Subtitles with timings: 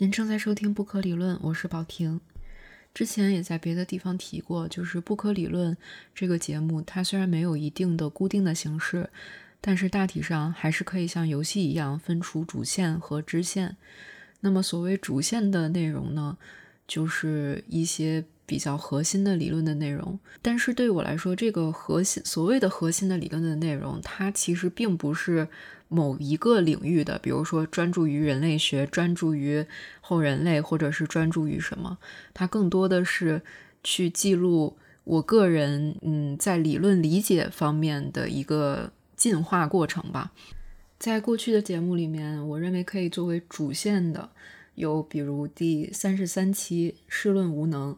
[0.00, 2.20] 您正在收听不可理论，我是宝婷。
[2.94, 5.76] 之前也在别的地方提过，就是不可理论
[6.14, 9.10] 这个节目，它虽然没有一定的固定的形式，
[9.60, 13.76] 但是大体上还是可以像游戏一样分出主线和支线。
[14.38, 16.38] 那么所谓主线的内容呢，
[16.86, 20.16] 就是一些比较核心的理论的内容。
[20.40, 25.48] 但是对我来说，这个核心所谓的核心的理论的内容，它其实并不是。
[25.88, 29.64] 某一个领域的，比如说专注于人类学、专注于
[30.00, 31.98] 后人类，或者是专注于什么，
[32.34, 33.42] 它更多的是
[33.82, 40.32] 去记录我个人嗯在理论理解方面的一个进化过程吧。
[40.98, 44.30] 在过去的节目里面，我认为可以作为主线的
[44.74, 47.94] 有，比如第三十三期《世论无能》，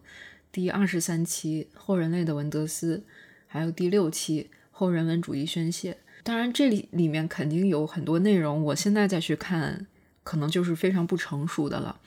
[0.52, 2.98] 第二十三期《后人类的文德斯》，
[3.46, 5.92] 还有第六期《后人文主义宣泄》。
[6.22, 9.86] 当然，这里里面肯定有很多内容，我现在再去看，
[10.22, 11.98] 可能就是非常不成熟的了。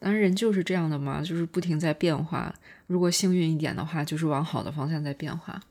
[0.00, 2.54] 当然，人就是这样的嘛，就是不停在变化。
[2.88, 5.62] 如果幸运一点的话，就是往好的方向在变化。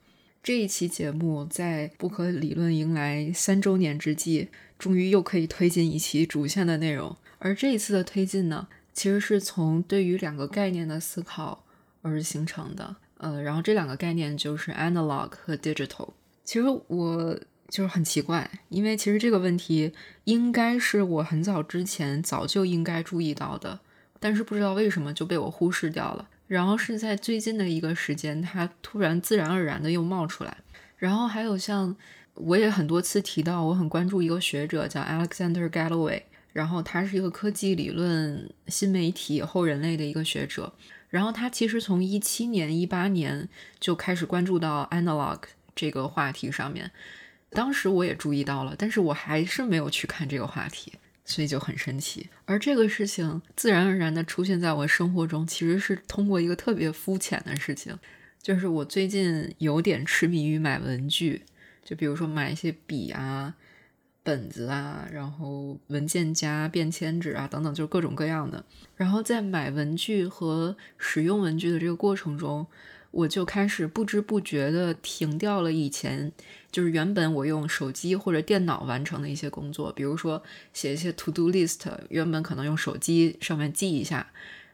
[0.41, 4.47] 这一期节目在不可理论迎来三周年之际，
[4.79, 7.15] 终于又可以推进一期主线的内容。
[7.39, 11.65] 而这一次的推进呢，其实是从对于两个概念的思考
[12.01, 12.95] 而形成的。
[13.17, 16.09] 呃，然后这两个概念就是 analog 和 digital。
[16.45, 17.37] 其实我。
[17.69, 19.91] 就是很奇怪，因为其实这个问题
[20.23, 23.79] 应该是我很早之前早就应该注意到的，
[24.19, 26.27] 但是不知道为什么就被我忽视掉了。
[26.47, 30.57] 然后是在最近的一个时间，它突然自然而然的又冒出来。
[30.95, 31.93] 然后还有像
[32.35, 36.21] 我也很多次提到，我很关注一个学者叫 Alexander Galloway，
[36.53, 40.73] 然后他是一个科技理论、新媒体、后人类的一个学者。
[41.09, 45.39] 然后他其实从一七年、一八年就开始关注到 analog
[45.75, 46.91] 这个话题上面。
[47.49, 52.27] 当时我也注意到了，但是我还是没有去看这个话题，所以就很神奇。
[52.45, 57.97] 而这个事情自然而然的出现在我生活中，其实是通过一个特别肤浅的事情，
[58.41, 61.43] 就是我最近有点痴迷于买文具，
[61.83, 63.55] 就比如说买一些笔啊、
[64.23, 68.63] 本子啊，然后文件夹、便签纸啊等等，就是各种各样的。
[68.95, 72.67] 然后在买文具和使用文具的这个过程中，
[73.11, 76.31] 我就开始不知不觉的停掉了以前。
[76.77, 80.43] 就是原本我用手机或者电脑完成的一些工作，比如说
[80.73, 84.27] 写一些 to do list，原本可能用手机上面记一下，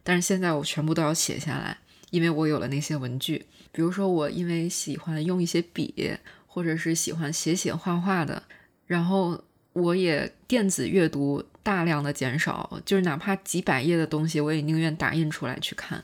[0.03, 1.77] 但是现在我全部都要写下来，
[2.11, 3.45] 因为我有了那些文具。
[3.71, 8.43] 比如说我因为喜欢用一些笔，或者是喜欢写写画画的，
[8.85, 9.41] 然后
[9.71, 16.03] 我也电子阅读大量的减少，就是哪怕几百页的东西，我也宁愿打印出来去看。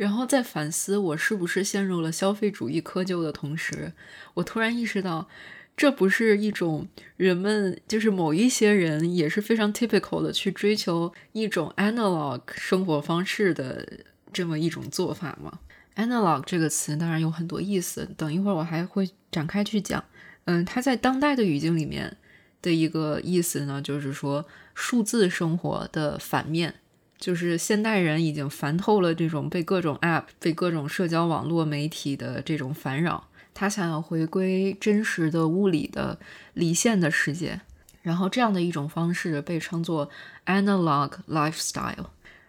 [0.00, 3.92] 然后在反思我是不是陷入了消费主义窠臼的同时，
[4.32, 5.28] 我突然意识到，
[5.76, 6.88] 这不是一种
[7.18, 13.86] 人们就是某一些人也是非常 typical 的去追求一种 analog 生活方式的
[14.32, 15.58] 这么一种做法吗
[15.96, 20.02] ？analog 这个词当然有很多意思，等一会儿我还会展开去讲。
[20.46, 22.16] 嗯，它在当代的语境里面
[22.62, 26.76] 的一个意思呢，就是说数字生活的反面。
[27.20, 36.18] 就是现代人已经烦透了这种被各种 App、被各种社交网络媒体的这种烦扰，他想要回归真实的物理的
[36.54, 37.60] 离线的世界，
[38.00, 40.08] 然后这样的一种方式被称作
[40.46, 42.06] Analog Lifestyle。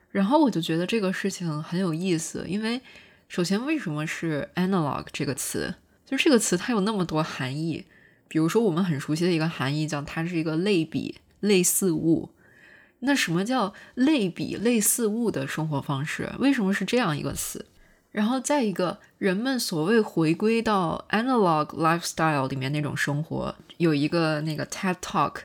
[0.09, 2.81] 然后我就觉得这个事情很有意思，因为
[3.27, 5.75] 首先为什么是 Analog 这个词？
[6.05, 7.85] 就是这个词它有那么多含义，
[8.29, 12.29] 比如说我们很熟悉的一个含义叫它是一个类比、类似物。
[13.03, 16.31] 那什么叫类比类似物的生活方式？
[16.39, 17.65] 为什么是这样一个词？
[18.11, 25.35] 然后再一个，人们所谓回归到 analog lifestyle 里面那种生活，有一个那个 TED Talk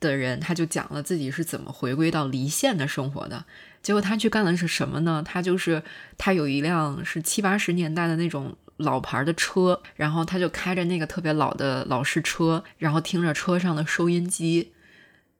[0.00, 3.44] 的人，他就讲了自己是怎么回归到离线的生活的。
[3.82, 5.22] 结果他去干的是什么呢？
[5.26, 5.82] 他就是
[6.16, 14.72] 他有一辆是七八十年代的那种老牌的车，然后他就开着那个特别老的老式车，然后听着车上的收音机，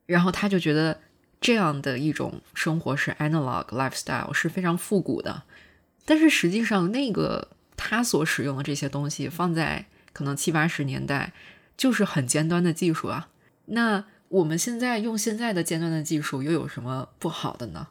[0.05, 0.99] 然后他就觉得。
[1.45, 5.43] 这样的一种生活是 analog lifestyle，是非常复古的。
[6.03, 11.33] 但是实际上，那个他所使用的这些东西，放在可能七八十年代，
[11.77, 13.27] 就是很尖端的技术啊。
[13.65, 17.89] 那我们现在用现在的尖端的技术，又有什么不好的呢？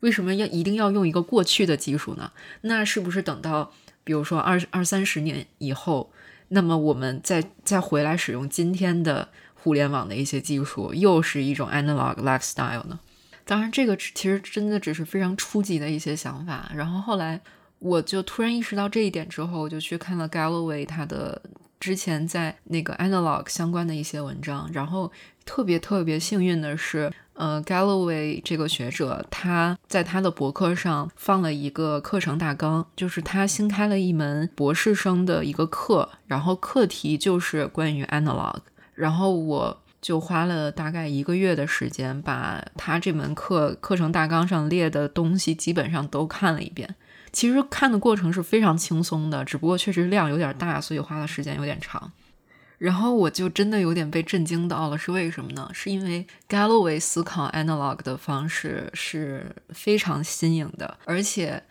[0.00, 2.32] 为什么要一定要用一个过去的技术呢？
[2.62, 6.10] 那是不是等到比如说二二三十年以后，
[6.48, 9.28] 那么我们再再回来使用今天的？
[9.62, 12.98] 互联网的一些技术又是一种 analog lifestyle 呢？
[13.44, 16.70] 当然，这个其实真的只是非常初级的一些想法。
[16.74, 17.40] 然后后来
[17.80, 21.42] 我就突然意识到这一点之后，我就去看了 Galloway 他的
[21.80, 24.70] 之前在那个 analog 相关的一些文章。
[24.72, 25.10] 然后
[25.44, 38.58] 特别特别幸运的是，呃，Galloway 这个学者，他在他的博客上放了一个课程大纲，就是他新开了一门博士生的一个课，然后课题就是关于 analog，
[39.00, 46.94] 然后我就花了大概一个月的时间，把他这门课课程大纲上列的东西基本上都看了一遍。
[47.32, 52.12] 其实看的过程是非常轻松的，只不过确实量有点大，所以花的时间有点长。
[52.78, 55.70] 然后我就真的有点被震惊到了，是为什么呢？
[55.72, 61.62] 是因为 Galloway 思考 analog 的方式是非常新颖的，而且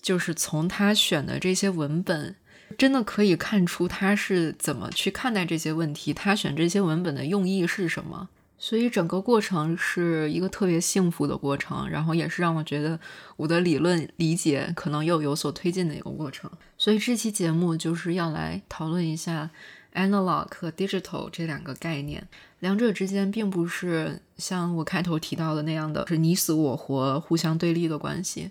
[0.00, 2.34] 就是从他选的这些文本，
[2.76, 8.28] 真的可以看出他是怎么去看待这些问题，他选这些文本的用意是什么。
[8.58, 12.98] 所以整个过程是一个特别幸福的过程，然后也是让我觉得
[13.36, 16.50] 我的理论理解可能又有所推进的一个过程。
[16.78, 19.50] 所以这期节目就是要来讨论一下。
[19.94, 22.26] Analog 和 digital 这两个概念，
[22.58, 28.50] 两者之间并不是像我开头提到的那样的是你死我活、互相对立的关系，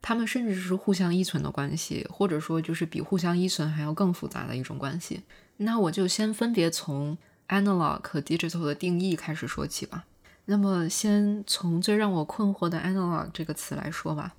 [0.00, 5.22] 他们甚至是互相依存的关系，或者说就是比互相依存还要更复杂的一种关系。
[5.58, 7.18] 那我就先分别从
[7.48, 10.04] analog 和 digital 的定义开始说起吧。
[10.46, 14.34] 那么先从最让我困惑的 analog 这个词来说吧。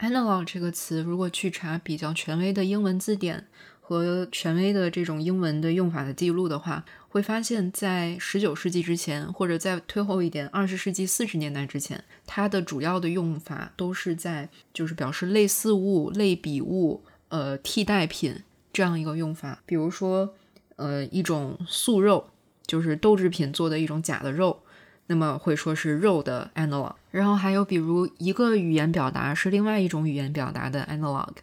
[0.00, 3.46] analog 这个词，如果去查比较权威的英文字典。
[3.88, 18.42] 和权威的这种英文的用法的记录的话，会发现，在十九世纪之前，或者再推后一点，二十世纪四十年代之前，它的主要的用法都是在就是表示类似物、类比物、呃替代品
[18.72, 19.62] 这样一个用法。
[19.64, 20.34] 比如说，
[20.74, 22.26] 呃一种素肉，
[22.66, 24.64] 就是豆制品做的一种假的肉，
[25.06, 26.94] 那么会说是肉的 analog。
[27.12, 31.36] 然后还有比如一个语言表达是另外一种语言表达的 analog，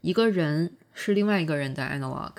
[0.00, 0.72] 一个人。
[0.94, 2.32] 是另外一个人的 analog。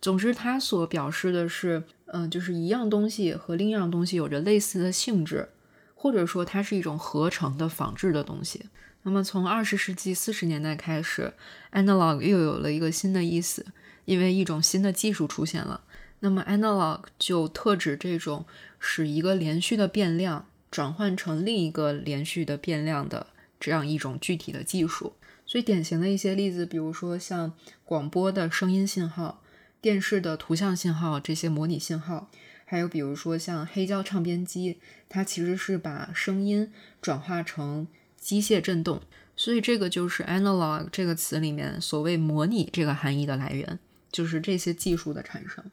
[0.00, 5.48] 总之，它所表示的是，嗯，就是一样东西和另一样东西有着类似的性质，
[5.94, 8.66] 或者说它是一种合成的仿制的东西。
[9.02, 11.34] 那么，从二十世纪四十年代开始
[11.72, 13.66] ，analog 又有了一个新的意思，
[14.04, 15.82] 因为一种新的技术出现了。
[16.20, 18.46] 那么，analog 就特指这种
[18.78, 23.26] 使一个连续的变量转换成另一个连续的变量的
[23.60, 25.14] 这样一种具体的技术。
[25.54, 27.52] 最典型的一些例子，比如说像
[27.84, 29.40] 广播的声音信号、
[29.80, 32.28] 电视的图像信号这些模拟信号，
[32.64, 37.86] 还有比如说像黑胶唱片机，它其实是把声音转化成
[38.16, 39.00] 机械振动，
[39.36, 43.78] 所以这个就是 analog 这个词里面所谓模拟这个含义的来源，
[44.10, 45.64] 就是这些技术的产生。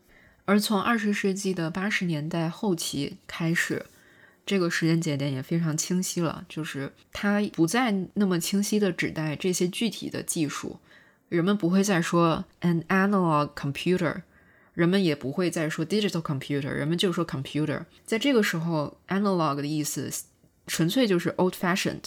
[0.46, 3.88] 而从二十世纪的八十年代后期开始。
[4.52, 10.78] 这个时间节点也非常清晰了，就是它不再那么清晰的指代这些具体的技术，
[11.30, 14.24] 人们不会再说 an analog computer，
[14.74, 17.86] 人们也不会再说 digital computer，人们就说 computer。
[18.06, 20.12] 在这个时候，analog 的意思
[20.68, 22.04] 纯粹就是 old-fashioned，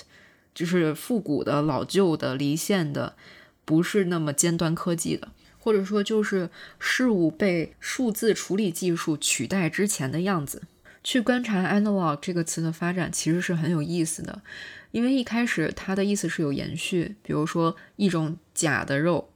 [0.54, 3.16] 就是复古的、老旧的、离线的，
[3.64, 10.64] 不是那么尖端科技的，或者说就是事物被数字处理技术取代之前的样子。
[11.04, 14.40] 去观察 analog 这个词的发展，其实是很有意思的，
[14.90, 19.28] 因为一开始它的意思是有延续，比如说一种假的肉，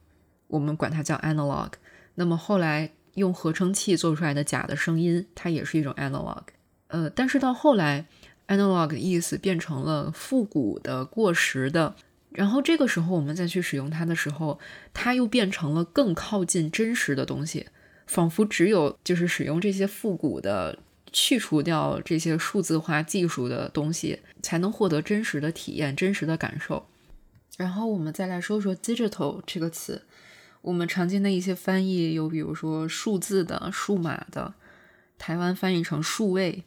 [0.47, 1.73] 我们管它叫 analog，
[2.15, 6.41] 那么后来用合成器做出来的假的声音，它也是一种 analog，
[6.87, 8.07] 呃，但是到后来
[8.47, 11.95] analog 的意思变成了复古的、过时的，
[12.31, 14.59] 然后这个时候我们再去使用它的时候，
[14.91, 17.67] 它又变成了更靠近真实的东西，
[18.07, 20.79] 仿佛只有就是使用这些复古的。
[21.11, 26.87] 去除掉这些数字化技术的东西，才能获得真实的体验、真实的感受。
[27.57, 30.03] 然后我们再来说说 “digital” 这个词，
[30.61, 34.53] 我们常见的一些翻译有，比如说数字的、数码的，
[35.17, 36.63] 台湾翻译成数位。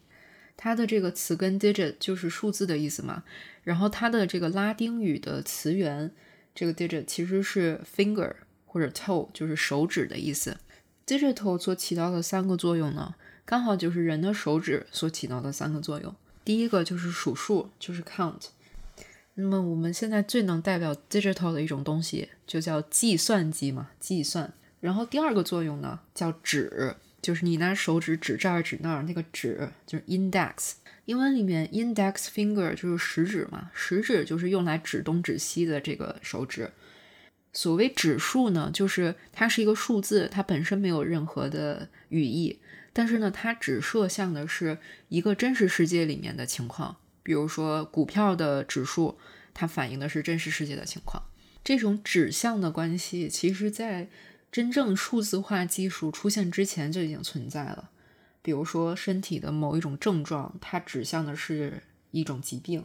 [0.54, 3.24] 它的这个词根 “digit” 就是数字的意思嘛。
[3.64, 6.10] 然后它的这个拉丁语的词源，
[6.54, 8.34] 这个 “digit” 其实是 “finger”
[8.66, 10.58] 或者 “toe”，就是手指的意思。
[11.06, 13.14] digital 所起到的三个作用呢？
[13.44, 16.14] 刚好就是人的手指所起到的三个作用。
[16.44, 18.48] 第一个就是数数，就是 count。
[19.34, 24.52] 那么我们现在最能代表 digital 的一种东西，就叫计算机嘛，计算。
[24.80, 30.72] 然后第二个作用呢，叫指，就是你拿手指指这儿指那儿，那个指就是 index。
[31.06, 36.70] 英文里面 index finger 就是食指嘛，食指就是用来指东指西的这个手指。
[37.52, 42.58] 所谓指数呢，就是它是一个数字，它本身没有任何的语义。
[42.92, 49.18] 但是呢，它只摄像的是一个真实世界里面的情况，比如说股票的指数，
[49.54, 51.22] 它反映的是真实世界的情况。
[51.64, 54.08] 这种指向的关系，其实在
[54.50, 57.90] 真正数字化技术出现之前就已经存在了。
[58.42, 62.84] 比如说身体的某一种症状，它指向的是一种疾病，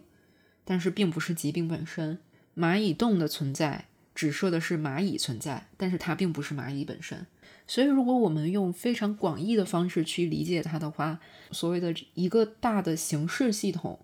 [0.64, 2.20] 但是并不是疾病本身。
[2.56, 3.86] 蚂蚁洞的存在
[4.16, 7.26] 指涉的是蚂蚁存在，但是它并不是蚂蚁本身。
[7.68, 11.20] 所以，如果我们用非常广义的方式去理解它的话，
[11.52, 14.00] 所谓的一个大的形式系统，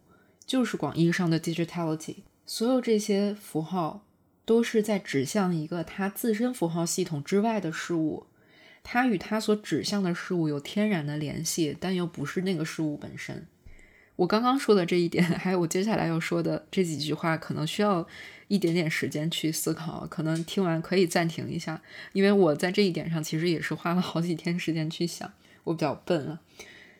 [0.45, 2.17] 就是广义上的 digitality。
[2.45, 4.05] 所有这些符号
[4.43, 8.25] 都是在指向一个它自身符号系统之外的事物，
[8.83, 13.47] 它与它所指向的事物有天然的联系，但又不是那个事物本身。
[14.15, 18.07] 我刚刚说的这一点，还有我接下来要说的这几句话，可能需要
[18.47, 20.05] 一点点时间去思考。
[20.07, 25.31] 可能听完可以暂停一下，因为我在这一点上其实也是花了好几天时间去想。
[25.63, 26.41] 我比较笨啊，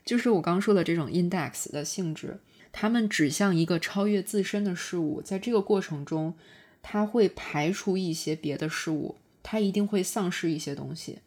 [0.04, 2.40] 就是我刚说的这种 index 的性质，
[2.72, 6.34] 它们指向一个超越自身的事物，在这个过程中，
[6.82, 11.20] 它会排除一些别的事物，它一定会丧失一些东西。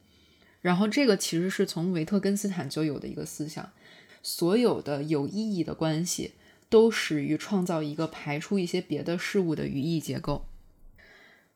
[0.63, 3.71] 然后这个其实是从维特根斯坦就有的一个思想。
[4.29, 6.33] 所有的有意义的关系
[6.69, 10.47] 都始于创造一个排除一些别的事物的语义结构。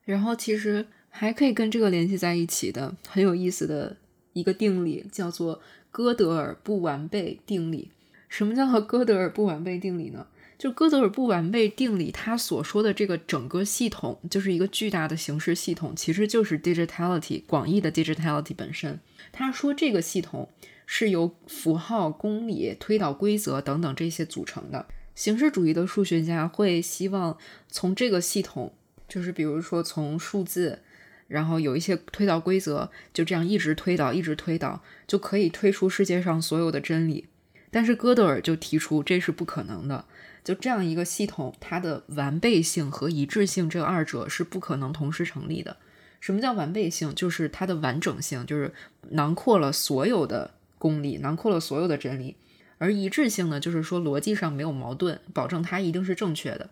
[0.04, 3.96] 然后，其实还可以跟这个联系在一起的很有意思的
[4.34, 5.60] 一个定理，叫做
[5.90, 7.90] 哥德尔不完备定理。
[8.28, 10.28] 什么叫做哥德尔不完备定理呢？
[10.56, 19.00] 就哥德尔不完备定理，它所说的这个整个系统，就是一个巨大的形式系统，其实就是 digitality 广义的 digitality 本身。
[19.32, 20.48] 他说这个系统。
[20.92, 24.86] 是由符号、公理、推导规则等等这些组成的。
[25.14, 28.74] 形式主义的数学家会希望从这个系统，
[29.06, 30.80] 就是比如说从数字，
[31.28, 37.28] 然后有一些推导规则，就这样一直推导，一直推导，就可以推出世界上所有的真理。
[37.70, 40.04] 但是哥德尔就提出这是不可能的。
[40.42, 45.76] 就这样一个系统，它的完备性和一致性这二者是不可能同时成立的。
[46.18, 47.14] 什么叫完备性？
[47.14, 48.74] 就是它的完整性，就是
[49.10, 50.54] 囊括了所有的。
[50.80, 52.36] 公理囊括了所有的真理，
[52.78, 56.70] 而一致性呢，就是说逻辑上没有矛盾，保证它一定是正确的。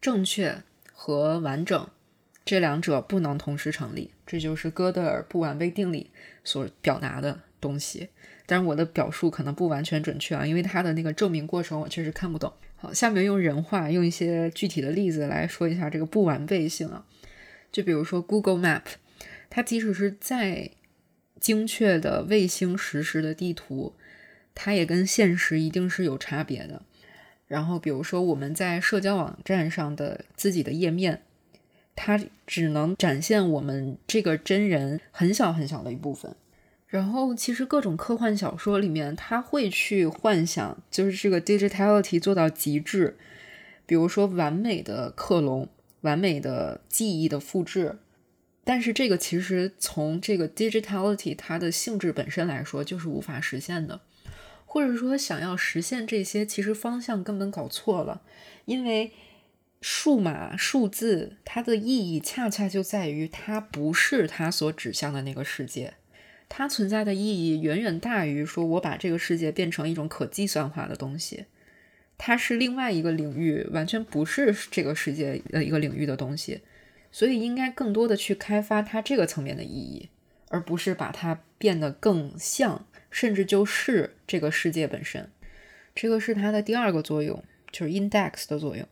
[0.00, 0.62] 正确
[0.92, 1.88] 和完整
[2.44, 6.10] 这两者不能同时成立，这就是哥德尔不完备定理
[6.44, 8.10] 所表达的东西。
[8.46, 12.52] 但是我的表述可能不完全准确啊，因为它的那个证明过程我确实看不懂。
[12.76, 17.04] 好，下面用人话，用一些具体的例子来说一下这个不完备性啊。
[17.72, 18.82] 就比如说 Google Map，
[19.50, 20.70] 它即使是在
[21.44, 23.92] 精确的卫星实时的地图，
[24.54, 26.80] 它也跟现实一定是有差别的。
[27.46, 31.20] 然后，比如说我们在社交网站上的自己的页面，
[31.94, 36.34] 它只能展现我们这个真人很小很小的一部分。
[36.86, 43.18] 然后，其实各种科幻小说里面，他会去幻想，就是这个 digitality 做到极致，
[43.84, 45.68] 比如说完美的克隆、
[46.00, 47.98] 完美的记忆的复制。
[48.64, 54.00] 但是这个其实从这个 digitality 它的性质本身来说就是无法实现的，
[54.64, 58.22] 或者说想要实现这些，其实方向根本搞错了。
[58.64, 59.12] 因为
[59.82, 65.92] 数码数字它的意义恰恰就在于它不是它所指向的那个世界，
[66.48, 71.44] 它存在的意义远远大于说我把这个世界变成一种可计算化的东西，
[72.16, 76.62] 它是另外一个领域，完全不是这个世界的一个领域的东西。
[77.14, 80.08] 所以应该更多的去开发它这个层面的意义，
[80.48, 85.30] 而不是把它变得更像，甚至就是这个世界本身。
[85.94, 88.84] 这个是它的第二个作用，就是 index 的作用。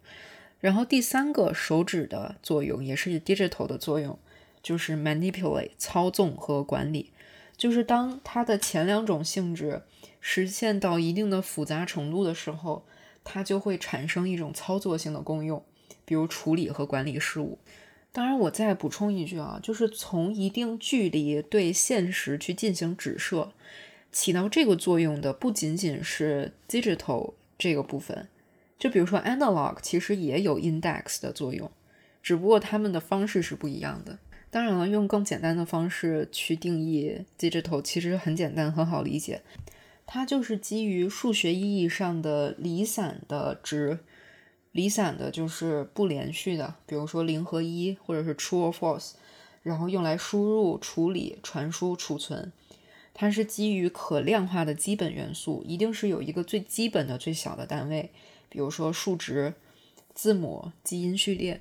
[0.61, 4.17] 然后第三个手指的作用，也是 digital 的作用，
[4.62, 7.11] 就是 manipulate 操纵和管理。
[7.57, 9.83] 就是当它的前两种性质
[10.21, 12.87] 实现到一定的复杂程度的时候，
[13.25, 15.64] 它就会产生一种操作性的功用，
[16.05, 17.59] 比如处理和管理事务。
[18.14, 23.50] 当然，我再补充一句啊，就是从一定距离对现实去进行指涉，
[24.12, 28.28] 起到这个作用的不仅仅是 digital 这个部分，
[28.78, 31.71] 就比如说 analog 其实也有 index 的作用，
[32.23, 34.19] 只不过它们的方式是不一样的。
[34.50, 39.40] 当然了，用更简单的方式去定义 digital 其实很简单，很好理解，
[40.04, 44.00] 它就是基于数学意义上的离散的值。
[44.73, 49.12] 离散的就是不连续的，比如说零和一，或者是 true or false，
[49.62, 52.50] 然后用来输入、处理、传输、储存。
[53.14, 58.11] 它是基于可量化的基本元素，一定是有一个最基本的、最小的单位，
[58.49, 59.52] 比如说数值、
[60.14, 61.61] 字母、基因序列。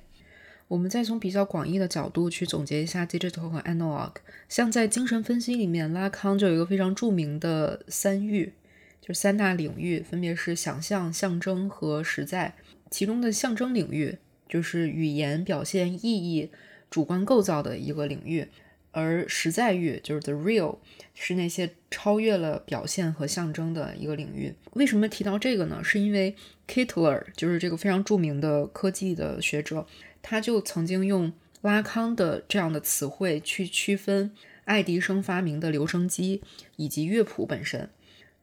[0.68, 4.12] 我们再从比较广义的角度去总结一下 digital 和 analog。
[4.48, 8.54] 像在精神分析里面，拉康就有一个非常著名的三域，
[9.02, 12.54] 就三大领域，分别是想象、象征和实在。
[12.92, 14.18] 其中的象征领域
[14.48, 16.50] 就是语言表现意义
[16.90, 18.46] 主观构造的一个领域，
[18.90, 20.76] 而实在域就是 the real，
[21.14, 24.54] 是那些超越了表现和象征的一个领域。
[24.74, 25.82] 为什么提到这个呢？
[25.82, 26.36] 是因为
[26.68, 29.86] Kittler 就是这个非常著名的科技的学者，
[30.20, 31.32] 他就曾经用
[31.62, 34.32] 拉康的这样的词汇去区分
[34.66, 36.42] 爱迪生发明的留声机
[36.76, 37.88] 以及乐谱本身。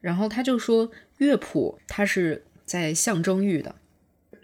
[0.01, 0.89] 然后他就说，
[1.19, 3.75] 乐谱它是在象征域的。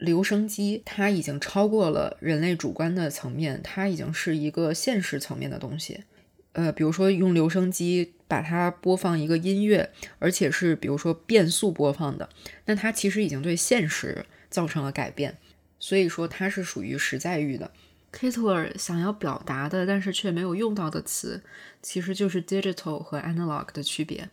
[0.05, 6.05] 留声机，它已经超过了人类主观的层面，它已经是一个现实层面的东西。
[6.53, 12.29] 呃，比如说用留声机把它播放一个音乐，而且是比如说变速播放的，
[12.65, 15.37] 那它其实已经对现实造成了改变。
[15.77, 17.71] 所以说它是属于实在域的。
[18.13, 21.43] Kittler 想要表达的，但是却没有用到的词，
[21.81, 24.29] 其实就是 digital 和 analog 的区别。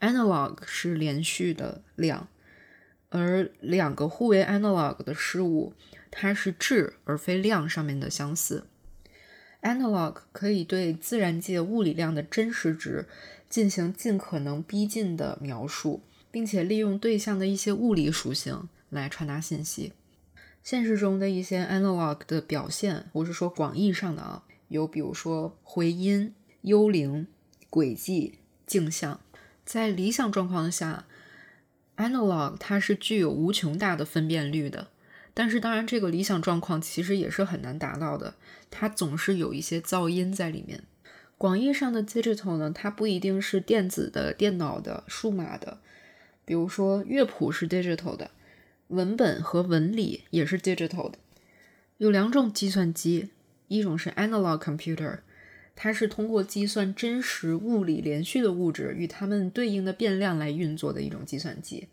[0.00, 2.26] analog 是连续的量。
[3.10, 5.74] 而两个互为 analog 的事物，
[6.10, 8.64] 它是质而非量上面的相似。
[9.62, 13.06] analog 可以对自然界物理量的真实值
[13.48, 19.92] 进行尽可能逼近的描述，并且利用对象的一些物理属性来传达信息。
[20.62, 27.26] 现实中的一些 analog 的表现，我是说广义上的啊，有比如说回音、幽灵、
[27.68, 29.20] 轨迹、镜像。
[29.64, 31.06] 在理想状况下。
[32.00, 34.88] Analog 它是具有无穷大的分辨率的，
[35.34, 38.36] 但是当然这个理想状况其实也是很难达到的，
[38.70, 40.82] 它总是有一些噪音在里面。
[41.36, 45.78] 广义上的 digital 呢，它不一定是电子的、电脑的、数码的，
[46.46, 48.30] 比如说乐谱是 digital 的，
[48.88, 51.18] 文本和纹理也是 digital 的。
[51.98, 53.28] 有两种计算机，
[53.68, 55.18] 一种是 analog computer。
[55.82, 61.88] 它是通过计算真实物理连续的物质与它们对应的变量来运作的一种计算机，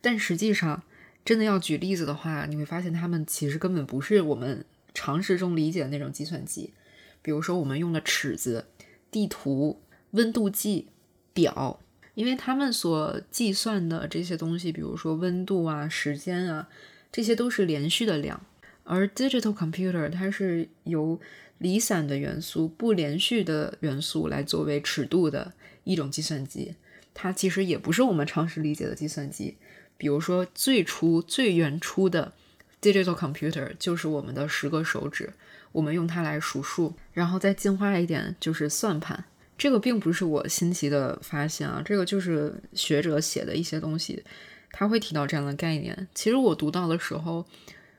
[0.00, 0.82] 但实际上，
[1.26, 6.72] 真的要举例子的话，你会发现它们其实根本不是我们常识中理解的那种计算机。
[7.20, 8.64] 比如说，我们用的尺子、
[9.10, 9.82] 地图、
[10.12, 10.88] 温度计、
[11.34, 11.78] 表，
[12.14, 16.70] 因为它们所计算的这些东西，比如说温度啊、时间啊，
[17.12, 18.40] 这些都是连续的量，
[18.84, 21.20] 而 digital computer 它是由
[21.58, 26.74] 离散的元素、不连续的元素来作为尺度的一种计算机，
[27.12, 29.56] 它其实也不是我们常识理解的计算机。
[29.96, 32.32] 比如说，最初、最原初的
[32.80, 35.32] digital computer 就是我们的十个手指，
[35.72, 36.94] 我们用它来数数。
[37.12, 39.24] 然后再进化一点，就是算盘。
[39.56, 44.22] 这个并不是我新奇的发现啊，这个就是学者写的一些东西，
[44.70, 46.06] 他会提到这样的概念。
[46.14, 47.44] 其实我读到的时候，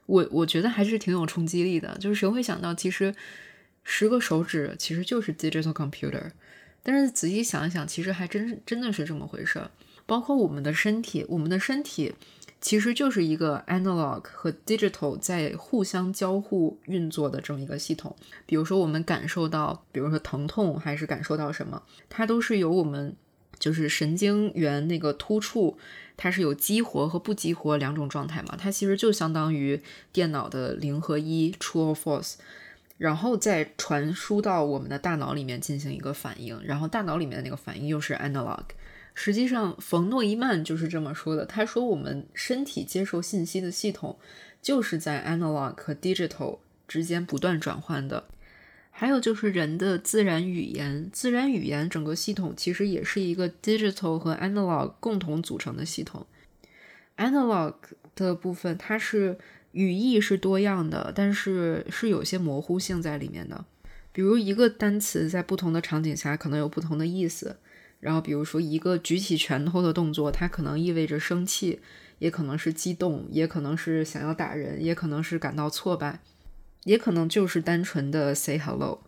[0.06, 3.14] 我我觉得还是挺有冲击力的，就是谁会想到，其实。
[3.92, 6.30] 十个手指其实就是 digital computer，
[6.84, 9.72] 但是仔细想一想，其实还真真的是这么回事儿。
[10.06, 12.14] 包括我们的身体，我们的身体
[12.62, 18.16] 其实就是一个 analog 和 digital 在互相交互运作的这么一个系统。
[18.46, 23.16] 比如说，我们感受到，比如说疼痛，还是感受到什么，它都是由我们
[23.58, 25.80] 就是神经元那个突触，
[26.16, 28.56] 它是有激活和不激活两种状态嘛。
[28.56, 32.36] 它其实就相当于电脑的零和一 true or false。
[33.00, 38.66] 然后再传输到我们的大脑里面进行一个反应，然后大脑里面的那个反应又是 analog。
[39.14, 41.46] 实际上，冯诺依曼就是这么说的。
[41.46, 44.20] 他说，我们身体接受信息的系统
[44.62, 46.60] 就是在 analog 和 digital
[46.90, 48.26] 之间不断转换的。
[48.92, 56.28] 还有就是人的自然语言，自然语言整个系统其实也是一个 digital 和 analog 共同组成的系统。
[57.16, 57.76] analog
[58.14, 59.38] 的部分，它是。
[59.72, 63.66] 语义是多样的，但是是有些模糊性在里面的。
[64.12, 67.58] 比如一个单词在不同的场景下可能有不同的意思。
[68.00, 71.82] 然后比如说一个举起拳头的动作，它可能意味着生气，
[72.18, 76.22] 也可能是激动，也可能是想要打人，也可能是感到挫败，
[76.86, 79.04] 也可能就是单纯的 say hello。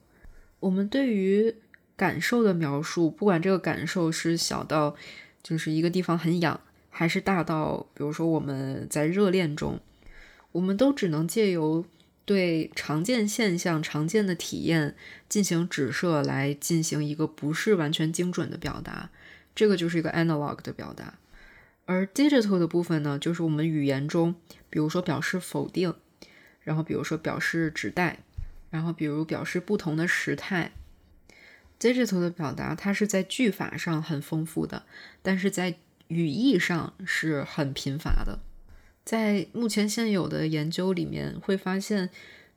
[0.59, 1.55] 我们对于
[1.95, 4.95] 感受的描述，不管这个感受是小到
[5.41, 9.79] 就是一个地方很痒，还是大到比如说我们在热恋中。
[10.53, 11.85] 我们都只能借由
[12.25, 14.95] 对常见现象、常见的体验
[15.27, 19.09] 进行指涉，来进行一个不是完全精准的表达。
[19.53, 21.15] 这个就是一个 analog 的表达。
[21.85, 24.35] 而 digital 的部分呢，就是我们语言中，
[24.69, 25.93] 比如说表示否定，
[26.61, 28.19] 然后比如说表示指代，
[28.69, 30.71] 然后比如表示不同的时态。
[31.79, 34.83] digital 的表达，它是在句法上很丰富的，
[35.23, 35.75] 但是在
[36.07, 38.39] 语义上是很贫乏的。
[39.03, 42.09] 在目前现有的研究里面，会发现，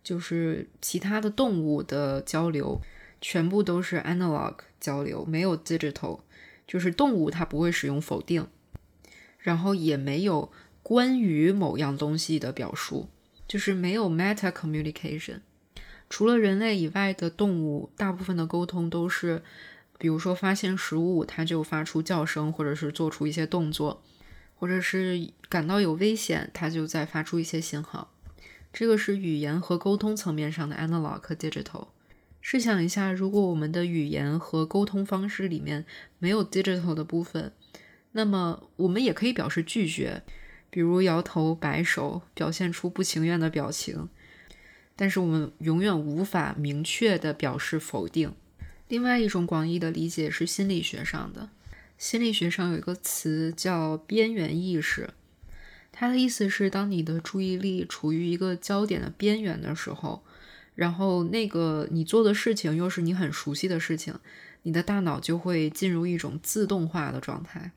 [0.03, 2.81] 就是其他的动物的交流，
[3.21, 6.21] 全部都是 analog 交流，没有 digital。
[6.67, 8.47] 就是动物它不会使用否定，
[9.39, 10.51] 然后也没有
[10.83, 13.11] 关于某样东西的表述，
[13.47, 15.41] 就是没有 meta communication。
[16.09, 19.43] 除了人类以外的动物，大部分的沟通都是，
[19.99, 24.03] 比如说发现食物，它就发出叫声，或者是做出一些动作，
[24.65, 28.11] 或者是感到有危险，它就在发出一些信号。
[28.73, 31.89] 这个是语言和沟通层面上的 analog 和 digital。
[32.41, 35.85] 试想一下，如果我们的语言和沟通方式里面
[36.19, 37.53] 没有 digital 的部分，
[38.13, 40.23] 那么我们也可以表示拒绝，
[40.71, 44.09] 比如摇头、摆手，表现出不情愿的表情。
[44.97, 48.33] 但是我们永远无法明确的表示否定。
[48.89, 51.51] 另外一种广义的理解是心理学上的，
[51.99, 55.11] 心理学上有一个词叫边缘意识。
[55.93, 60.25] 它的意思是，当你的注意力处于一个焦点的边缘的时候，
[60.75, 64.19] 然后那个你做的事情又是你很熟悉的事情，
[64.65, 67.71] 你的大脑就会进入一种自动化的状态，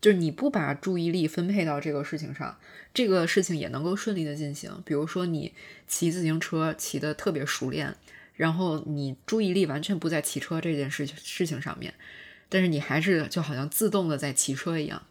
[0.00, 2.58] 就是你不把注意力分配到这个事情上，
[2.94, 4.82] 这个事情也能够顺利的进行。
[4.86, 5.52] 比如说你
[5.86, 7.94] 骑自行车骑得特别熟练，
[8.34, 11.92] 然后你注意力完全不在骑车这件事事情上面，
[12.48, 15.02] 但是你还是就好像自动的在骑车一样。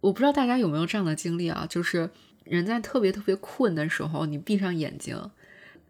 [0.00, 1.66] 我不知道大家有没有这样的经历啊？
[1.68, 2.10] 就是
[2.44, 5.30] 人在特别特别困的时候，你闭上眼睛，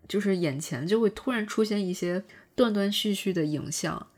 [0.09, 4.09] 就是眼前就会突然出现一些断断续续的影像，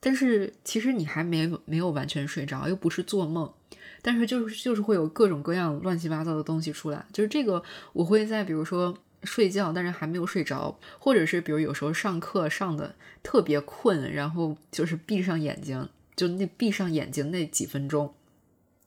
[0.00, 3.52] 但是其实你还没没有完全睡着，又不是做梦，
[4.00, 7.04] 但是就是就是会有各种各样乱七八糟的东西出来。
[7.12, 18.14] 就是这个，我会在比如说睡觉，但是还没有睡着，或者是比如有时候上课上的特别困，然后就是闭上眼睛，就那闭上眼睛那几分钟。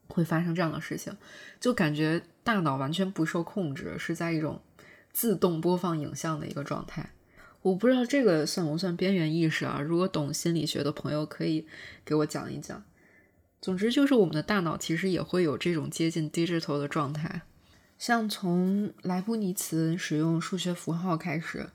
[0.07, 1.11] 会发生这样的事情，
[1.59, 4.61] 就感觉大脑完全不受控制，是在一种
[5.11, 7.09] 自动播放影像的一个状态。
[7.63, 9.81] 我不知道这个算不算边缘意识啊？
[9.81, 11.65] 如果懂心理学的朋友可以
[12.05, 12.83] 给我讲一讲。
[13.59, 17.41] 总之就是我们的大脑其实也会有这种接近 digital 的状态，
[17.97, 21.71] 像从莱布尼茨使用数学符号开始，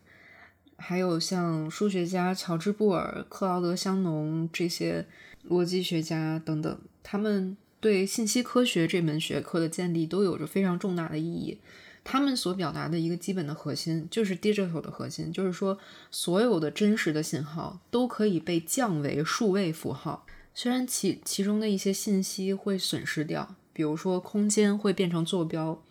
[0.76, 5.08] 还有像数学家乔治布尔、克劳德香农这些
[5.48, 7.57] 逻辑学家等等，他们。
[7.83, 11.59] 对信息科学这门学科的建立都有着非常重大的意义。
[12.05, 15.79] 他们所表达的一个基本的核心就是 digital 的核心，就是说
[16.11, 20.26] 所有的真实的信号都可以被降为数位符号。
[20.55, 25.83] 虽然其其中的一些信息会损失掉，比如说空间会变成坐标，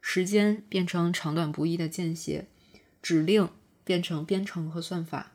[0.00, 2.46] 时间变成长短不一的间歇，
[3.02, 3.50] 指令
[3.84, 5.32] 变成编程和算法，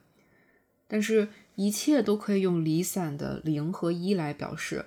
[0.93, 4.86] 但是一切都可以用离散的零和一来表示。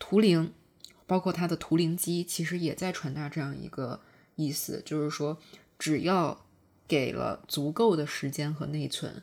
[0.00, 0.52] 图灵，
[1.06, 4.00] 包括它的图灵机，其实也在传达这样一个
[4.34, 5.38] 意思，就是说，
[5.78, 6.44] 只要
[6.88, 9.22] 给了足够的时间和内存，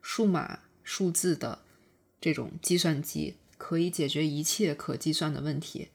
[0.00, 1.62] 数码数字的
[2.20, 5.88] 这种计算机可以解决一切可计算的问题。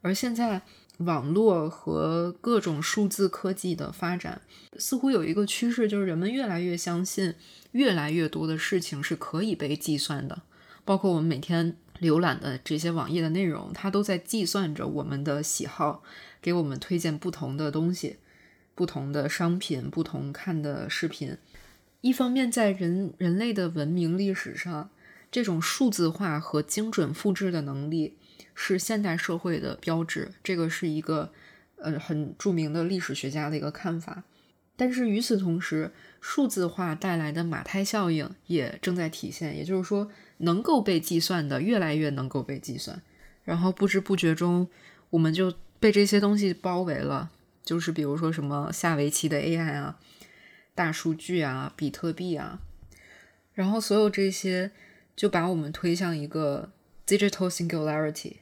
[0.00, 0.62] 而现在，
[0.98, 4.40] 网络和各种数字科技的发展，
[4.78, 7.34] 似乎有一个趋势，就是人们越来越相信，
[7.72, 10.42] 越来越多的事情是可以被计算的，
[10.84, 11.76] 包括我们每天。
[12.02, 16.02] 浏览的这些网页的内容，它都在计算着我们的喜好，
[16.42, 18.18] 给我们推荐不同的东西、
[18.74, 21.38] 不同的商品、不同看的视频。
[22.02, 24.90] 一方面，在人人类的文明历史上，
[25.32, 28.18] 这种数字化和精准复制的能力
[28.56, 31.32] 是现代社会的标志，这个是一个
[31.76, 34.24] 呃很著名的历史学家的一个看法。
[34.74, 40.10] 但是与此同时，数字化带来的马太效应也正在体现，也就是说。
[40.40, 43.00] 能够被计算的越来越能够被计算，
[43.44, 44.68] 然后不知不觉中，
[45.08, 47.30] 我们就被这些东西包围了。
[47.64, 49.98] 就是比如说什么下围棋的 AI 啊、
[50.74, 52.60] 大数据啊、比特币啊，
[53.54, 54.72] 然后所有这些
[55.16, 56.70] 就把我们推向一个
[57.06, 58.34] digital singularity，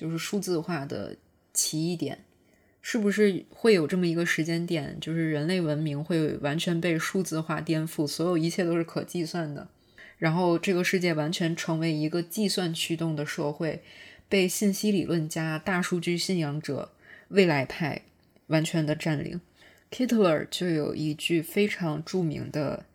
[0.00, 1.14] 就是数字化的
[1.52, 2.24] 奇异点。
[2.80, 9.68] 是不是会有这么一个时间点，就是人类文明会完全被数字化颠覆，所有一切都是可计算的？
[10.16, 13.82] 然后，这个世界完全成为一个计算驱动的社会，
[14.30, 16.90] 被信息理论家、大数据信仰者、
[17.28, 18.00] 未来派
[18.46, 19.38] 完全的占领。
[19.90, 22.86] Kittler 就有一句非常著名的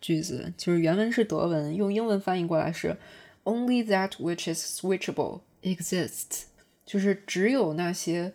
[0.00, 2.96] 句子，就是原文是德文，用英文翻译过来是
[3.44, 6.44] “Only that which is switchable Exist
[6.86, 8.32] 就是只有那些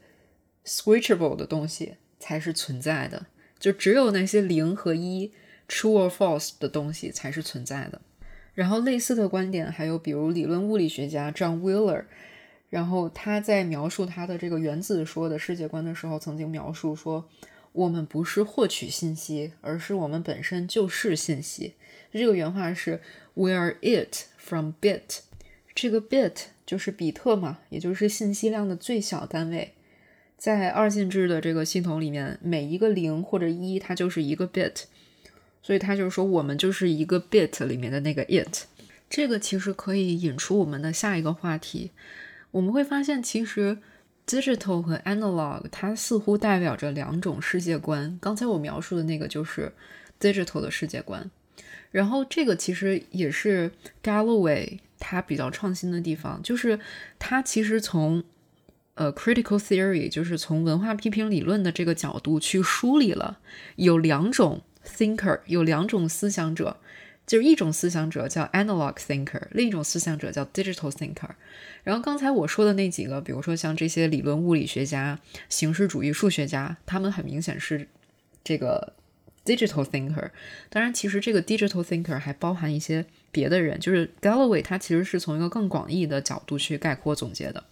[0.65, 3.27] switchable 的东西才是存在的，
[3.59, 5.31] 就只有那些零和一
[5.67, 8.01] （true or false） 的东西才是存在的。
[8.53, 12.05] 然后类似的观点还有，比如理论物理学家 John Wheeler，
[12.69, 17.27] 然后他在描述他的这个原子说的世界观的时候，曾经描述说，
[17.71, 21.73] 我们不是获取信息，而是我们本身就是信息。
[22.12, 23.01] 这个原话是
[23.33, 25.21] We are it from bit。
[25.75, 26.33] 这个 bit
[26.65, 29.73] 就是比特嘛，也就是信息量的最小单位。
[30.38, 34.83] 在二进制的这个系统里面，每一个零或者一，它就是一个 bit。
[35.62, 38.65] 所以它就是说，我们就是一个 bit 里面的那个 it。
[39.09, 41.91] 这个其实可以引出我们的下一个话题。
[42.51, 43.77] 我们会发现，其实
[44.27, 48.17] digital 和 analog 它似乎代表着两种世界观。
[48.21, 49.71] 刚才我描述的那个就是
[50.19, 51.31] digital 的世界观。
[51.91, 53.71] 然后这个其实也是
[54.03, 56.79] Galloway 他比较创新的地方，就是
[57.19, 58.23] 他其实从
[58.93, 63.39] 呃 critical theory，就是从文化批评理论的这个角度去梳理了
[63.75, 66.77] 有两种 thinker，有两种思想者，
[67.27, 71.31] 就是一种思想者叫 analog thinker，另一种思想者叫 digital thinker。
[71.83, 77.87] 然后刚才我说的那几个，比如说像这些理论物理学家、形式主义数学家，他们很明显是
[78.41, 78.93] 这个。
[79.45, 80.29] Digital thinker，
[80.69, 87.65] 当然，其实这个 digital thinker 还包含一些别的人，就是 Galloway，他其实是从一个更广义的角度去概括总结的。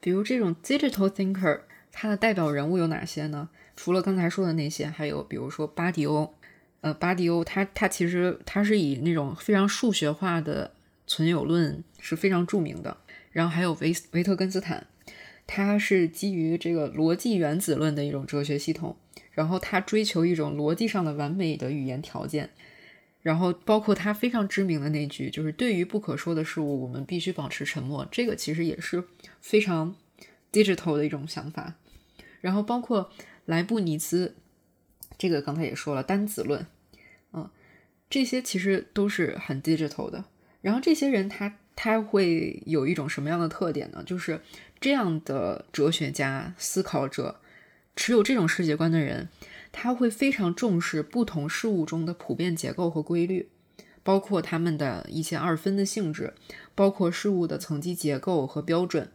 [0.00, 1.60] 比如这种 digital thinker，
[1.92, 3.50] 他的代表人物有哪些呢？
[3.76, 6.34] 除了刚才说的那些，还有比如说巴迪欧，
[6.80, 10.72] 呃，巴迪欧他他其实他是以那种非常数学化的
[11.06, 12.96] 存有论是非常著名的。
[13.30, 14.86] 然后还有维维特根斯坦，
[15.46, 18.96] 他是基于这个逻辑原子论的一种哲学系统。
[19.32, 22.50] 然后他追求一种逻辑上的完美的语言条件，
[23.22, 28.06] 然后包括他非常知名的那句，就是对于不可说的事物，我们必须保持沉默。
[28.10, 29.04] 这个其实也是
[29.40, 29.96] 非常
[30.52, 31.74] digital 的一种想法。
[32.40, 33.10] 然后包括
[33.44, 34.36] 莱布尼兹，
[35.18, 36.66] 这个刚才也说了单子论，
[37.32, 37.50] 嗯，
[38.08, 40.24] 这些其实都是很 digital 的。
[40.60, 44.02] 然后这些人他他会有一种什么样的特点呢？
[44.06, 44.40] 就是
[44.80, 47.40] 这样的哲学家、思考者。
[48.00, 49.28] 持有这种世界观的人，
[49.72, 53.48] 他会非常重视不同事物中的普遍结构和规律，
[54.02, 56.34] 包括他们的一些二分的性质，
[56.74, 59.10] 包括事物的层级结构和标准。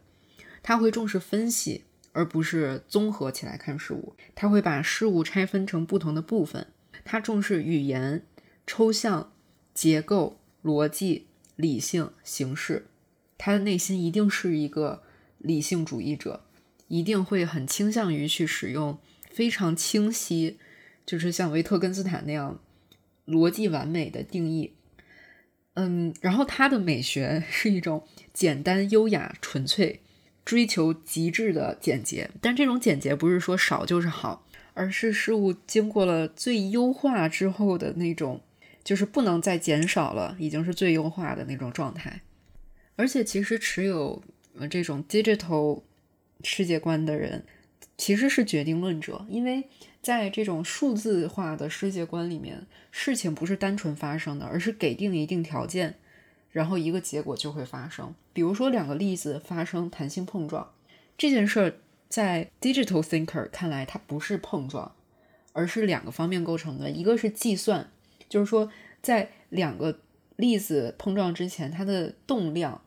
[0.62, 4.16] 他会重视分析，而不是综合起来看事物。
[4.34, 6.68] 他会把事物拆分成不同的部分。
[7.04, 8.26] 他重视语言、
[8.66, 9.34] 抽象、
[9.74, 12.88] 结构、逻辑、理性、形式。
[13.38, 15.04] 他的内心一定是一个
[15.38, 16.42] 理性主义者。
[16.90, 19.00] 一定会很倾向于去使用
[19.34, 20.58] 非常清晰，
[21.06, 22.60] 就是像维特根斯坦那样
[23.26, 24.74] 逻辑完美的定义。
[25.74, 30.02] 嗯，然后他的美学是一种简单、优雅、纯粹，
[30.46, 32.30] 追求极致的简洁。
[32.40, 38.42] 但这种简洁不是说少就是好，而是事物经过了最优化之后的那种，
[38.84, 42.22] 就是不能再减少了，已经是最优化的那种状态。
[42.96, 44.22] 而且，其实持有
[44.70, 45.82] 这种 digital。
[46.46, 47.46] 世界观的人
[47.98, 49.68] 其实是决定论者，因为
[50.02, 55.96] 在这种数字化的世界观里面，事情不是单纯发生的，而是给定一定条件，
[56.52, 58.14] 然后一个结果就会发生。
[58.34, 60.72] 比如说两个粒子发生弹性碰撞
[61.18, 61.76] 这件事儿，
[62.10, 64.92] 在 digital thinker 看来，它不是碰撞，
[65.54, 66.90] 而是两个方面构成的。
[66.90, 67.90] 一个是计算，
[68.28, 70.00] 就是说在两个
[70.36, 72.82] 粒子碰撞之前，它的动量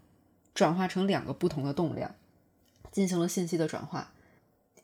[0.52, 2.14] 转化成两个不同的动量。
[2.90, 4.10] 进行了信息的转化，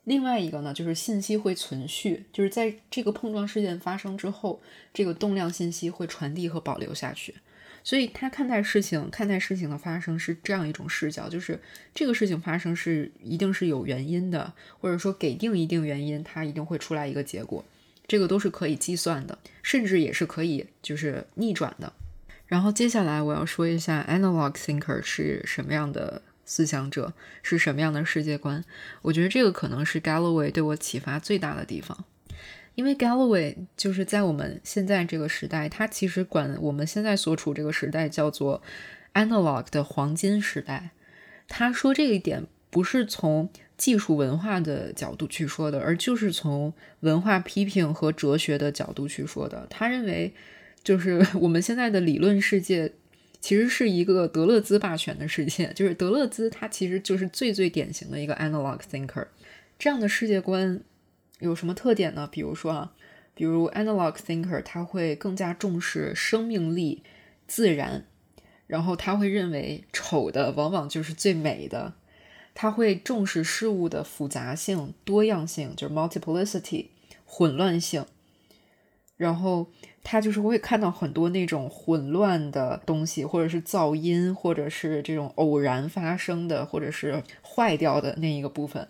[0.05, 4.61] 另外一个呢，就是信息会存续，就是在这个碰撞事件发生之后，
[4.93, 7.37] 这个动量信息会传递和保留下去。
[7.85, 11.61] 所以他看待事情，看待事情的发生是这样一种视角，就是
[11.95, 17.65] 这个事情发生是一定是有原因的，或者说给定一定原因，它一定会出来一个结果，
[18.09, 21.93] 这个都是可以计算的，甚至也是可以就是逆转的。
[22.47, 26.23] 然后接下来我要说一下 analog thinker 是什么样的。
[26.45, 28.65] 思想者是什么样的世界观？
[29.03, 32.05] 我觉得这个可能是 Galloway 对我启发最大的地方，
[32.75, 38.63] 因为 Galloway 就是在我们现在这个时代，他其实管我们现在所处这个时代叫做
[39.15, 40.91] analog 的黄金时代。
[41.49, 49.67] 他说这一点不是从技术文化的角度去说的，而就是从文化批评和哲学的角度去说的。
[49.71, 50.35] 他认为，
[50.83, 52.93] 就是 我们现在的理论世界。
[53.43, 59.27] 其实是一个德勒兹霸权的世界，就是德勒兹，他其实就是最最典型的一个 analog thinker。
[59.81, 60.81] 这样的世界观
[61.41, 62.29] 有什么特点呢？
[62.31, 62.93] 比如说啊，
[63.35, 67.03] 比如 analog thinker，他会更加重视生命力、
[67.49, 68.07] 自然，
[68.69, 71.95] 然后他会认为丑的往往就是最美的，
[72.55, 76.87] 他会重视事物的复杂性、多样性，就是 multiplicity，
[77.25, 78.07] 混乱性，
[79.23, 79.67] 然后。
[80.05, 88.89] 他就是会看到很多那种混乱的东西，或者是噪音，或者是这种偶然发生的，或者是坏掉的那一个部分。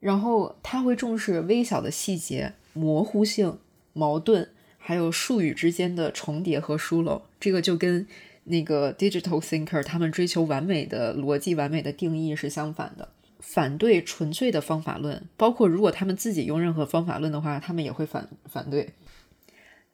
[0.00, 3.56] 然后他会重视微小的细节、模糊性、
[3.92, 7.22] 矛盾，还有术语之间的重叠和疏漏。
[7.38, 8.04] 这个就跟
[8.42, 13.08] 那个 digital thinker 他们追求完美的逻辑、完美的定义是相反的。
[13.38, 18.88] 反对纯粹的方法论，包括如果他们自己用任何方法论的话，他们也会反反对。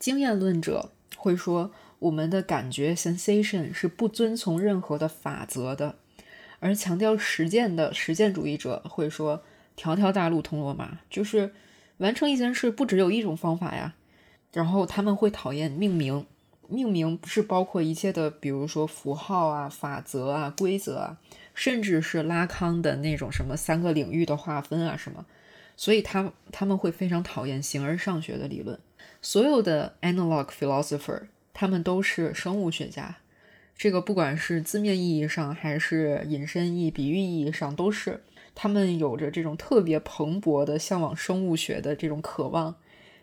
[0.03, 5.95] 经验论者会说，我们的感觉 sensation 是不遵从任何的法则的，
[6.59, 9.45] 而强调实践的实践主义者会说，
[9.77, 11.53] 条条大路通罗马，就是
[11.99, 13.95] 完成一件事不只有一种方法呀。
[14.53, 16.27] 然后他们会讨厌命名，
[16.67, 21.17] 命名是包括一切的，比如说符号啊、法则啊、规则啊，
[21.55, 25.25] 甚至是拉康的那种什么三个领域的划分啊什么。
[25.77, 28.77] 所以他他们会非常讨厌形而上学的理论。
[29.23, 31.23] 所有的 analog philosopher，
[31.55, 33.19] 他们都是生物学家。
[33.77, 38.23] 这个不管是字面意义上，还是引申义、比喻意义上，都是
[38.55, 42.75] 他们有着这种特别蓬勃的向往生物学的这种渴望，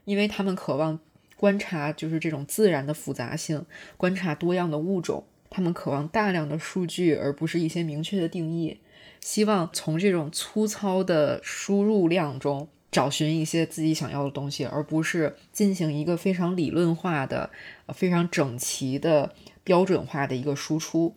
[0.06, 1.00] 因为他们渴望
[1.36, 3.66] 观察就是这种自然的复杂性，
[3.98, 5.26] 观察多样的物种。
[5.50, 8.80] 他们渴望大量的数据，而不是一些明确的定义。
[9.20, 12.70] 希望从这种粗糙的输入量中。
[12.92, 17.52] 找寻一些自己想要的东西，而不是进行一个非常理论化的、
[17.94, 21.16] 非常整齐的标准化的一个输出。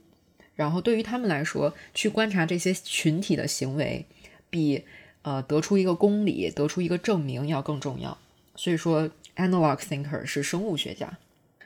[0.55, 4.05] 然后对于他们来说，去观察这些群体的行为，
[4.51, 4.85] 比
[5.23, 8.19] 呃得出一个公理、得出一个证明要更重要。
[8.55, 11.17] 所以说，analog thinker 是生物学家，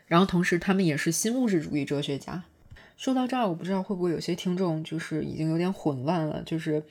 [0.07, 2.45] 然后同时他们也是新物质主义哲学家。
[2.97, 6.85] 说到这儿，我不知道会不会有些听众就是已经有点混乱了，就是。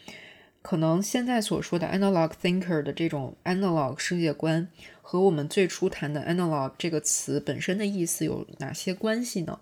[0.66, 4.68] 可能现在所说的 analog thinker 的这种 analog 世界观，
[5.04, 9.60] 和我们最初谈的 analog 这个词本身的意思有哪些关系呢？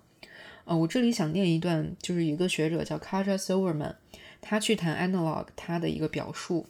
[0.63, 3.95] 啊，我这里想念一段，就是一个学者叫 Kaja Silverman，
[4.39, 6.67] 他去谈 analog 他的一个表述，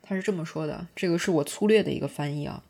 [0.00, 2.62] 他是这么说的，这个是我粗略的一个翻译啊。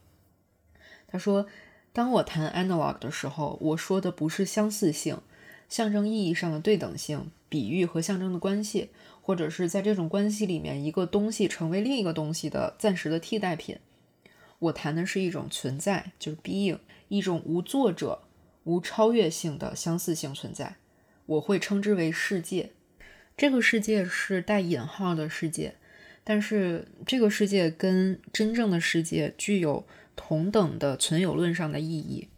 [1.06, 1.46] 他说，
[1.92, 5.18] 当我谈 analog 的时候，我说的不是相似性、
[5.68, 8.88] 象征意义上的对等性、比喻和象征的关系。
[9.22, 13.78] 或者是在这种关系里面，一个东西成为另一个东西的暂时的替代品。
[14.58, 18.22] 我谈的是一种存在，就是 being，一种无作者、
[18.64, 20.76] 无超越性的相似性存在。
[21.26, 22.72] 我会称之为世界。
[23.36, 25.76] 这个世界是带引号的世界，
[26.22, 32.28] 但是这个世界跟真正的世界具有同等的存有论上的意义。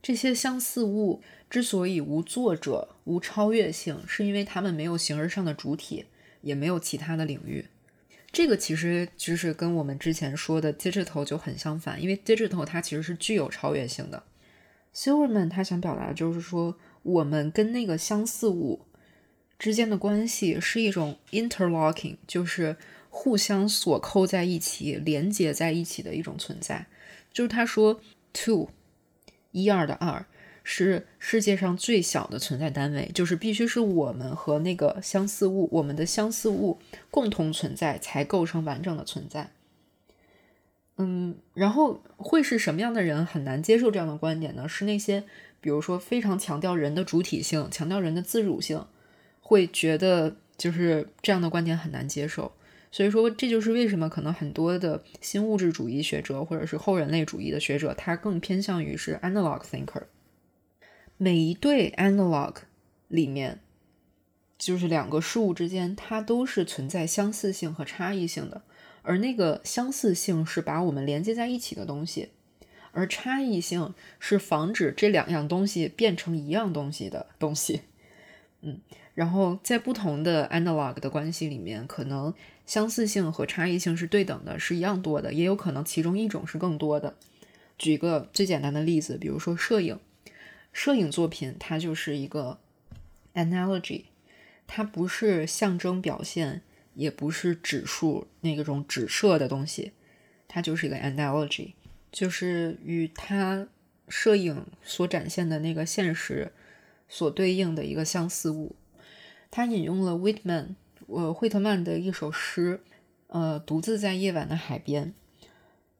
[0.00, 6.06] 这些相似物之所以无作者、无超越性，是因为它们没有形而上的主体。
[6.42, 7.66] 也没有其他的领域，
[8.30, 14.22] 这个其实就是跟我们之前说的 digital 就很相反，因为 digital 它其实是具有超越性的。
[14.94, 18.82] Silverman 他想表达就是说，我们跟那个相似物
[19.58, 22.76] 之间的关系是一种 interlocking，就是
[23.08, 26.86] 互相锁扣在一起、连接在一起的一种存在。
[27.32, 28.00] 就是他说
[28.32, 28.70] two
[29.52, 30.26] 一二的二。
[30.64, 36.78] 是世界上最小的存在单位，就是必须是我们和那个相似物，我们的相似物
[37.10, 39.50] 共同存在，才构成完整的存在。
[40.98, 44.68] 嗯，然后会是什么样的人很难接受这样的观点呢？
[44.68, 45.24] 是那些
[45.60, 48.84] 比如说非常强调人的主体性、强调人的自主性，
[49.40, 52.52] 会觉得就是这样的观点很难接受。
[52.90, 60.02] 所以说，这就是为什么可能很多的新物质主义学者或者是后人类主义的学者，他更偏向于是 analog thinker。
[61.22, 62.54] 每一对 analog
[63.06, 63.60] 里面，
[64.58, 68.62] 就是两个事物之间，它都是存在相似性和差异性的。
[69.02, 72.30] 而那个相似性是把我们连接在一起的东西，
[72.90, 77.82] 而差异性是防止这两样东西变成一样东西的东西。
[78.62, 78.80] 嗯，
[79.14, 82.34] 然后在不同的 analog 的关系里面，可能
[82.66, 87.14] 相似性和差异性是对等的，是一样多的，也有可能其中一种是更多的。
[87.78, 90.00] 举个最简单的例子，比如说摄影。
[90.72, 92.58] 摄影作品它就是一个
[93.34, 94.04] analogy，
[94.66, 96.62] 它不是象征表现，
[96.94, 99.92] 也不是指数那个种指射的东西，
[100.48, 101.74] 它就是一个 analogy，
[102.10, 103.68] 就是与它
[104.08, 106.52] 摄影所展现的那个现实
[107.08, 108.74] 所对应的一个相似物。
[109.50, 112.80] 他引用了 Whitman，呃，惠特曼的一首诗，
[113.26, 115.12] 呃，独自在夜晚的海边。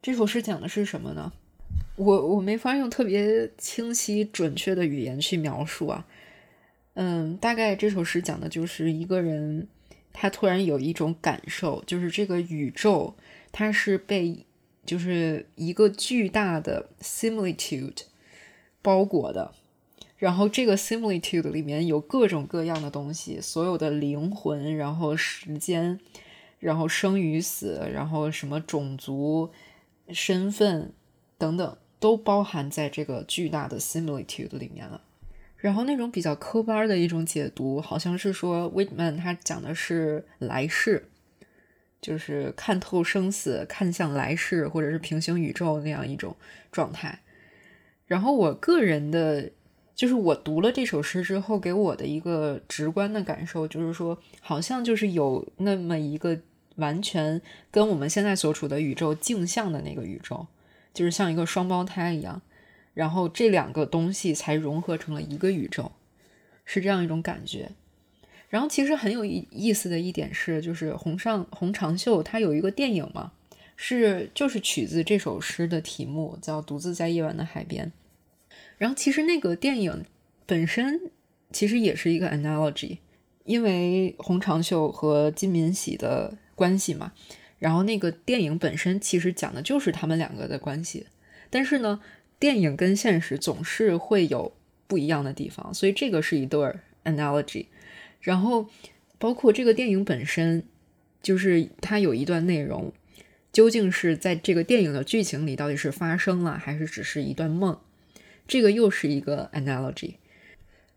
[0.00, 1.32] 这首诗讲的是什么呢？
[1.96, 6.06] 我我没法用特别清晰准确的语言去描述啊，
[6.94, 9.68] 嗯，大概这首诗讲的就是一个人，
[10.12, 13.14] 他突然有一种感受，就是这个宇宙
[13.52, 14.46] 它是被
[14.86, 18.04] 就是一个巨大的 similitude
[18.80, 19.52] 包裹的，
[20.16, 26.00] 然后这个 similitude 里面有各种各样的东西，所有的灵魂，然后时间，
[26.58, 29.50] 然后生与死，然后什么种族、
[30.08, 30.92] 身份
[31.36, 31.76] 等等。
[32.02, 35.00] 都包含在这个巨大的 similitude 里面了。
[35.56, 41.08] 然后那种比较科班的一种解读，好像是说 Whitman 他讲的是来世，
[42.00, 46.34] 就是看透生死，看向来世，或者是平行宇宙那样一种
[46.72, 47.20] 状态。
[48.06, 49.52] 然后我个人的，
[49.94, 56.36] 就是我读了这首诗之后，给我的一个直观的感受就是说，好像就是有那么一个
[56.74, 57.40] 完全
[57.70, 60.44] 跟我们现在所处的宇宙镜像的那个宇宙，
[60.92, 62.42] 就是像一个双胞胎一样，
[62.94, 65.92] 然后这两个东西才融合成了一个宇宙，
[66.64, 67.70] 是这样一种感觉。
[68.48, 73.32] 然后其实很有意意思的一点是，就是洪上洪长秀他有一个电影嘛，
[73.76, 77.86] 是就是取自这首诗的题目，叫《独自在夜晚的海边》。
[78.76, 80.04] 然后其实那个电影
[80.44, 81.10] 本身
[81.50, 82.98] 其实也是一个 analogy，
[83.44, 87.12] 因为洪长秀和金敏喜的关系嘛。
[87.62, 91.06] 然后那个电影本身其实讲的就是他们两个的关系，
[91.48, 92.00] 但是呢，
[92.40, 94.52] 电影跟现实总是会有
[94.88, 97.66] 不一样的地方，所以这个是一对 analogy。
[98.20, 98.68] 然后，
[99.16, 100.64] 包括这个电影本身，
[101.22, 102.92] 就是它有一段内容，
[103.52, 107.78] 究竟是在这个电影的剧情里到底是发生了，还是只是一段梦？
[108.48, 110.14] 这个又是一个 analogy。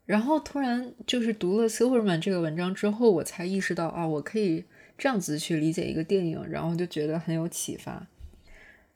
[0.07, 4.65] 然后突然就是读了 Silverman 这个文章之后，我才意识到啊，我可以
[4.97, 8.07] 这样子去理解一个电影，然后就觉得很有启发。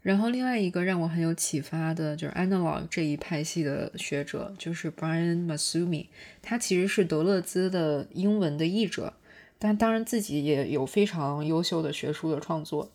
[0.02, 6.08] 然后另外一个让我很有启发的就是 analog 这一派系的学者，就是 Brian Masumi，
[6.42, 9.14] 他其实是德勒兹的英文的译者，
[9.58, 12.92] 但当然自己也有非常优秀的学术的创作。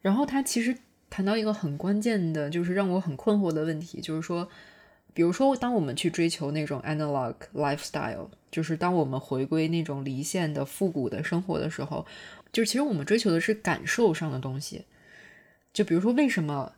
[0.00, 0.74] 然后他其实
[1.10, 4.48] 谈到一个很关键的，就是让我很困惑的问题，就是说，
[5.12, 12.06] 比如说当我们去追求那种 analog lifestyle，就是当我们回归那种离线的复古的生活的时候，
[12.52, 14.84] 就其实我们追求的是感受上的东西。
[15.72, 16.74] 就比如说，为什么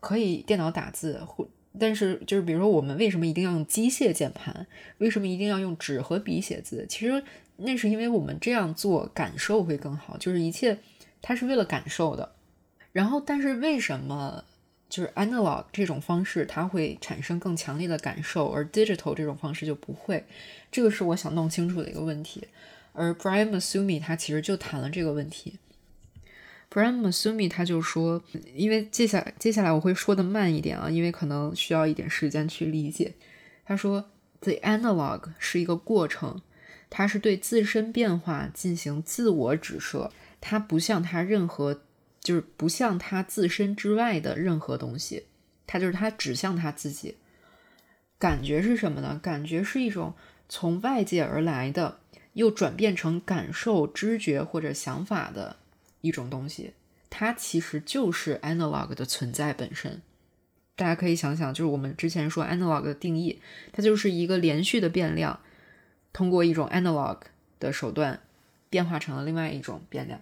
[0.00, 4.66] 可以电脑打字，或但是就是比如说，我们为什么一定要用机械键盘？
[4.98, 6.86] 为什么一定要用纸和笔写字？
[6.88, 7.24] 其实
[7.56, 10.78] 那是因为我们这样做感受会更好，就是一切
[11.20, 12.32] 它是为了感受的。
[12.92, 14.44] 然后，但是为什么
[14.94, 20.24] 就是 analog 这种方式它会产生更强烈的感受，而 digital 这种方式就不会？
[20.70, 22.46] 这个是我想弄清楚的一个问题。
[22.92, 25.58] 而 Brian Masumi 他其实就谈了这个问题。
[26.70, 28.22] Brian Masumi 他就说，
[28.54, 33.14] 因为接下来接下来我会说的慢一点啊，因为可能需要一点时间去理解。
[33.64, 34.08] 他说
[34.42, 36.40] ，The analog 是一个过程，
[36.88, 41.80] 它是对自身变化进行自我指涉，它不像它任何，
[42.24, 45.26] 就是不像它自身之外的任何东西，
[45.68, 47.18] 它就是它指向它自己。
[48.18, 49.20] 感觉是什么呢？
[49.22, 50.14] 感觉是一种
[50.48, 52.00] 从外界而来的，
[52.32, 55.58] 又转变成感受、知觉或者想法的。
[56.00, 56.74] 一种东西，
[57.08, 60.02] 它其实就是 analog 的存在本身。
[60.76, 63.40] 大家可以想想，就是我们之前说 analog 的定义，
[63.72, 65.40] 它就是一个连续的变量，
[66.12, 67.20] 通过一种 analog
[67.58, 68.20] 的手段
[68.68, 70.20] 变化成了另外一种变量。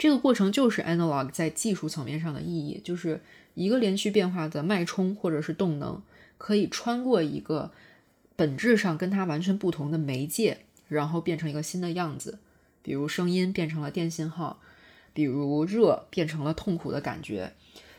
[0.00, 3.20] 这个过程就是 analog 在技术层面上的意义，就是
[3.52, 6.00] 一个连续变化的脉冲或者是动能，
[6.38, 7.70] 可以穿过一个
[8.34, 12.38] 本质上跟它完全不同的媒介，然后变成一个新的样子。
[12.80, 14.62] 比如声音变成了电信号，
[15.12, 17.52] 比如热变成了痛苦的感觉，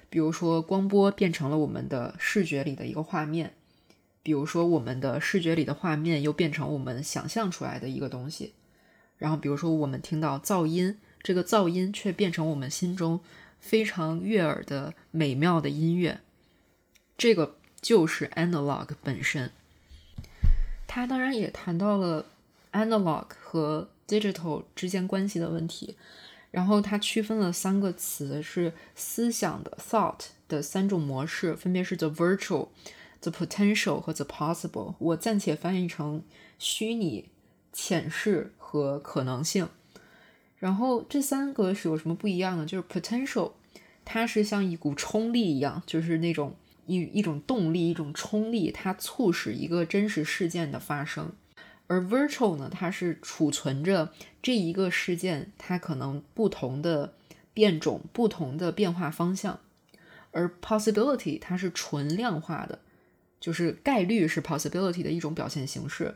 [0.09, 3.53] 比如说光波变成了我们的视觉里的一个画面，
[4.23, 8.53] 比如说我们的视觉里的画面又变成我们想象出来的一个东西，
[9.19, 13.19] 然后比如说我们听到噪音，这个噪音却变成我们心中
[13.59, 16.19] 非常悦耳的美妙的音乐，
[17.17, 19.51] 这个就是 analog 本身。
[20.87, 22.25] 他当然也谈到了
[22.73, 25.95] analog 和 digital 之间关系的问题，
[26.51, 30.19] 然后它区分了三个词，是思想的 thought
[30.49, 32.67] 的三种模式，分别是 the virtual、
[33.21, 34.95] the potential 和 the possible。
[34.99, 36.23] 我暂且翻译成
[36.59, 37.29] 虚拟、
[37.71, 39.69] 潜势和可能性。
[40.61, 42.63] 然后这三个是有什么不一样呢？
[42.67, 43.53] 就是 potential，
[44.05, 46.55] 它是像一股冲力一样，就是那种
[46.85, 51.31] 一一种动力、一种冲力，它促使一个真实事件的发生。
[51.87, 57.15] 而 virtual 呢，它是储存着这一个事件它可能不同的
[57.55, 59.59] 变种、不同的变化方向。
[60.29, 62.77] 而 possibility 它是纯量化的，
[63.39, 66.13] 就是概率是 possibility 的一种表现形式。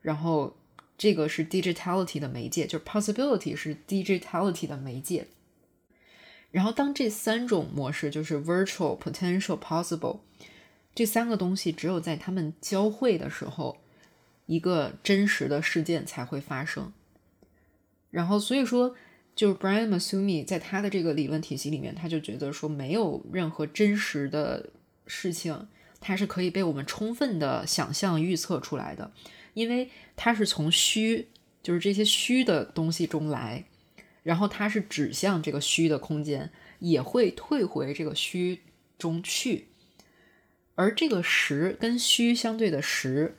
[0.00, 0.56] 然后
[0.98, 5.28] 这个是 digitality 的媒介，就是 possibility 是 digitality 的媒介。
[6.50, 10.18] 然后当这三种模式，就是 virtual、potential、possible
[10.94, 13.78] 这三个东西，只有在它们交汇的时候。
[14.50, 16.90] 一个真实的事件才会发生，
[18.10, 18.96] 然后所以说，
[19.36, 24.70] 就是 Brian Masumi 在他的这个理论体系里面，他就觉得说，没有任何真实的
[25.06, 25.68] 事情，
[26.00, 29.12] 它是可以被我们充分的想象预测出来的，
[29.58, 31.26] 因为它是从虚，
[31.64, 33.64] 就是这些虚的东西中来，
[34.22, 38.60] 然后它是指向这个虚的空间，也会退回这个虚
[38.96, 39.66] 中去。
[40.76, 43.36] 而这个实跟虚相对的实，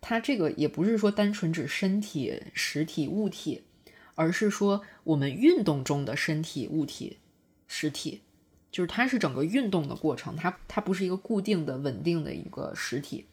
[0.00, 3.64] 它这个也不是说单纯指身体、实体、物体，
[4.14, 7.18] 而是说我们运动中的身体、物体、
[7.66, 8.20] 实体，
[8.70, 13.26] 就是它是整个运动的过程，它它不是一个固定的、稳定的一个实体。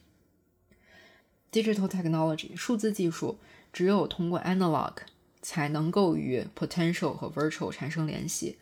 [1.55, 3.39] Digital technology 数字技术
[3.71, 4.91] 只有通过 analog
[5.41, 8.57] 才能够与 potential 和 virtual 产生联系。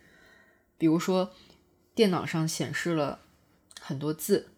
[0.78, 1.32] 比如说，
[1.96, 3.22] 电脑上显示了
[3.82, 4.50] 很多字。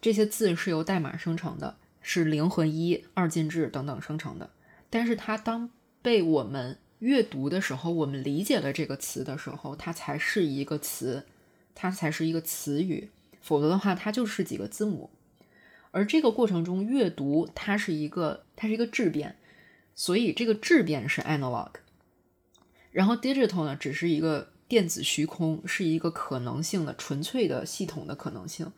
[0.00, 4.50] 这些字是由代码生成的，是零和一、二进制等等生成的。
[4.88, 5.68] 但是它当
[6.00, 11.26] 被我们阅读的时候，我们理解了这个词的时候，它才是一个词，
[11.74, 13.10] 它才是一个词语。
[13.40, 15.10] 否则的话，它就是几个字母。
[15.96, 19.36] 而这个过程中，阅读它是一个，它是一个质变，
[19.94, 21.70] 所以这个质变是 analog。
[22.92, 28.70] 然后 digital 呢，只是一个电子虚空，是一个可能性的纯粹的系统的可能性。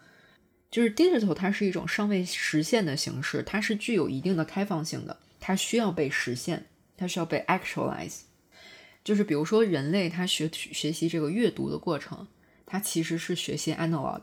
[0.70, 6.66] 就是 digital，它是一种尚未实现的形式，它是具有一定的开放性的，它需要被实现，
[6.96, 8.20] 它需要被 actualize。
[9.02, 12.28] 就是比如说人类他学学习这个阅读的过程，
[12.64, 14.22] 它其实是学习 analog，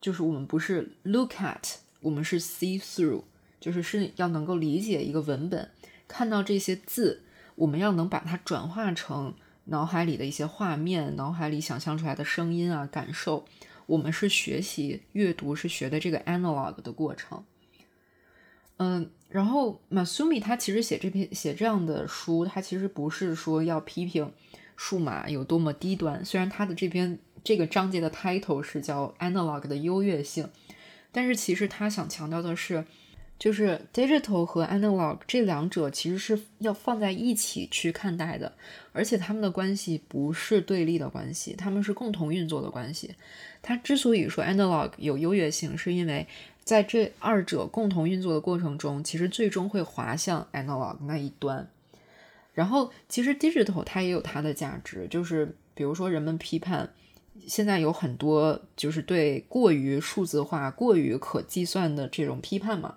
[0.00, 3.22] 就是我们不是 look at，我们是 see through，
[3.60, 5.70] 就是是要能够理解一个文本，
[6.08, 7.22] 看到这些字，
[7.56, 9.34] 我们要能把它转化成
[9.64, 13.44] 脑海里的一些画面，脑海里想象出来的声音啊，感受。
[13.86, 17.44] 我们是学习阅读，是学的这个 analog 的过程。
[18.76, 24.32] 嗯，然后 Masumi 他其实写这篇写这样的书，他其实不是说要批评
[24.76, 26.24] 数码有多么低端。
[26.24, 30.48] 虽然他的这篇这个章节的 title 是叫 analog 的优越性，
[31.12, 32.84] 但是其实他想强调的是。
[33.38, 38.52] 就是 digital 和 analog 这两者其实是要放在一起去看待的，
[38.92, 43.14] 而且他们的关系不是对立的关系，他们是共同运作的关系。
[43.62, 46.26] 他之所以说 analog 有优越性，是因为
[46.64, 51.66] 在这二者共同运作的过程中，其实最终会滑向 analog 那一端。
[52.52, 56.90] 然后，其实 digital 它也有它的价值，就是比如说人们批判
[57.46, 62.94] 现在有很多就是对过于数字化、过于可计算的这种批判嘛。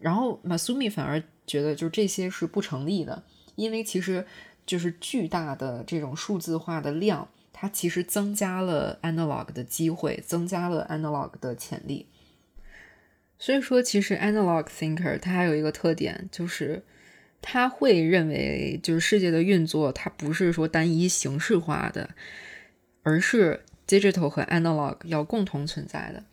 [0.00, 3.22] 然后 Masumi 反而觉得，就这些是不成立的，
[3.56, 4.24] 因为其实
[4.64, 12.06] 就是巨大的这种数字化的量，它其实增加了 analog 的机会，增加了 analog 的潜力。
[13.38, 16.82] 所以说，其实 analog thinker 它还有一个特点，就是
[17.42, 22.10] 他会认为，就是世界的运作它不是说单一形式化的，
[23.02, 26.24] 而是 digital 和 analog 要共同存在的。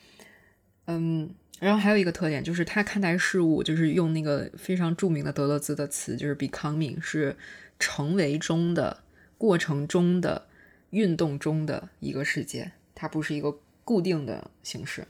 [0.85, 1.29] 嗯。
[1.59, 7.35] 然后还有一个特点，就是他看待事物，就是用那个非常著名的德勒兹的词，就是 becoming，是
[7.79, 9.01] 成为中的
[9.39, 10.45] 过程中的
[10.91, 15.07] 运动中的一个世界，它不是一个固定的形式。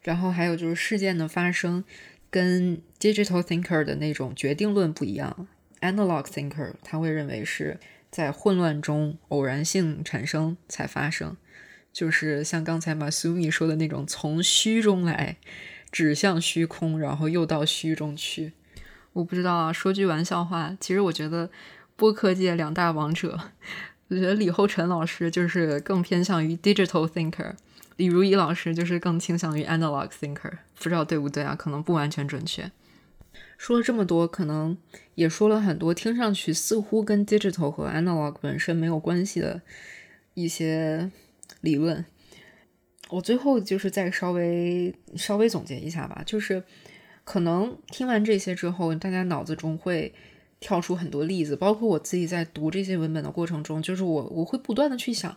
[0.00, 1.84] 然后还有就是事件的发生
[2.30, 5.46] 跟 digital thinker 的那种决定论不一样
[5.82, 7.78] ，analog thinker 他会认为是
[8.16, 11.36] 在混乱中偶然性产生才发生。
[11.92, 15.36] 就是像刚才马苏米说的那种，从虚中来，
[15.92, 18.54] 指向虚空，然后又到虚中去。
[19.12, 21.50] 我不知道啊，说句玩笑话，其实我觉得
[21.94, 23.38] 播客界两大王者，
[24.08, 27.52] 我觉得李厚辰老师就是更偏向于 digital thinker，
[27.96, 30.52] 李如一老师就是更倾向于 analog thinker。
[30.76, 31.54] 不知道对不对啊？
[31.54, 32.70] 可能不完全准确。
[33.58, 34.76] 说了这么多，可能
[35.14, 39.62] 也说了很多，听上去似乎跟 digital 和 analog 本身没有关系的
[40.34, 41.10] 一些。
[41.60, 42.04] 理论，
[43.08, 46.62] 我最后就是再稍微稍微总结一下吧，就是
[47.24, 50.12] 可能听完这些之后，大家脑子中会
[50.58, 55.36] 跳出很多例子，包括我自己在读这些文本的过程中，就是我我会不断的去想，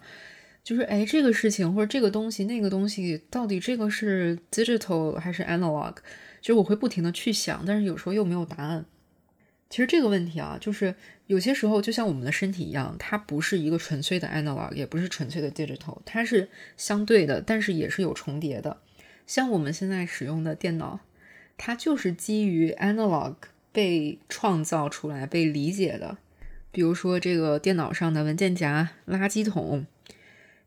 [0.64, 5.96] 就是哎这个事情或者这个东西那个东西到底这个是 digital 还是 analog，
[6.42, 8.86] 就我会不停的去想，但是有时候又没有答案。
[9.70, 10.96] 其实这个问题啊，就是
[11.28, 18.78] 有些时候就像我们的身体一样，它不是一个纯粹的 analog，也不是纯粹的 digital，它是相对的，但是也是有重叠的。
[19.28, 21.02] 像我们现在使用的电脑，
[21.56, 23.36] 它就是基于 analog
[23.72, 26.18] 被创造出来、被理解的。
[26.72, 29.86] 比如说这个电脑上的文件夹、垃圾桶、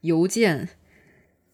[0.03, 0.69] 邮件，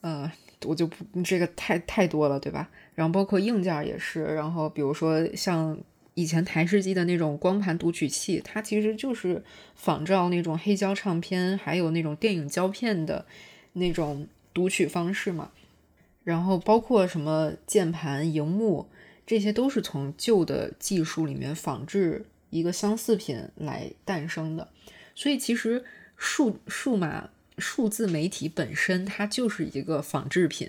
[0.03, 0.31] 呃，
[0.67, 2.71] 我就不这个太太多了，对吧？
[2.99, 5.79] 然后包括硬件也是，然后比如说像。
[6.15, 9.41] 以前台式机的那种光盘读取器，它其实就是
[9.77, 13.25] 仿照那种黑胶唱片，还有那种电影胶片的
[13.75, 15.53] 那种读取方式嘛。
[16.25, 18.89] 然后包括什么键盘、荧幕，
[19.25, 24.67] 这些都是从旧的技术里面仿制一个相似品来诞生的。
[25.15, 25.85] 所以其实
[26.17, 30.69] 数数码数字媒体本身它就是一个仿制品。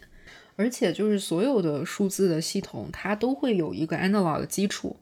[0.59, 4.97] 而且就是所有的数字的系统，它都会有一个 analog 基础。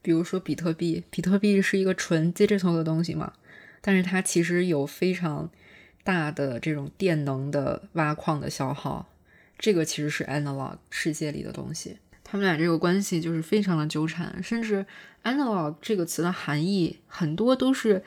[0.00, 3.34] 比如说比特币，比特币是一个纯 digital 的东西嘛，
[3.82, 5.50] 但是它其实有非常
[6.02, 9.06] 大的这种电能的挖矿的消耗，
[9.58, 11.98] 这个其实是 analog 世界里的东西。
[12.24, 14.86] 他们俩这个关系就是非常的纠缠，甚至
[15.24, 18.02] analog 这个词的含义很多都是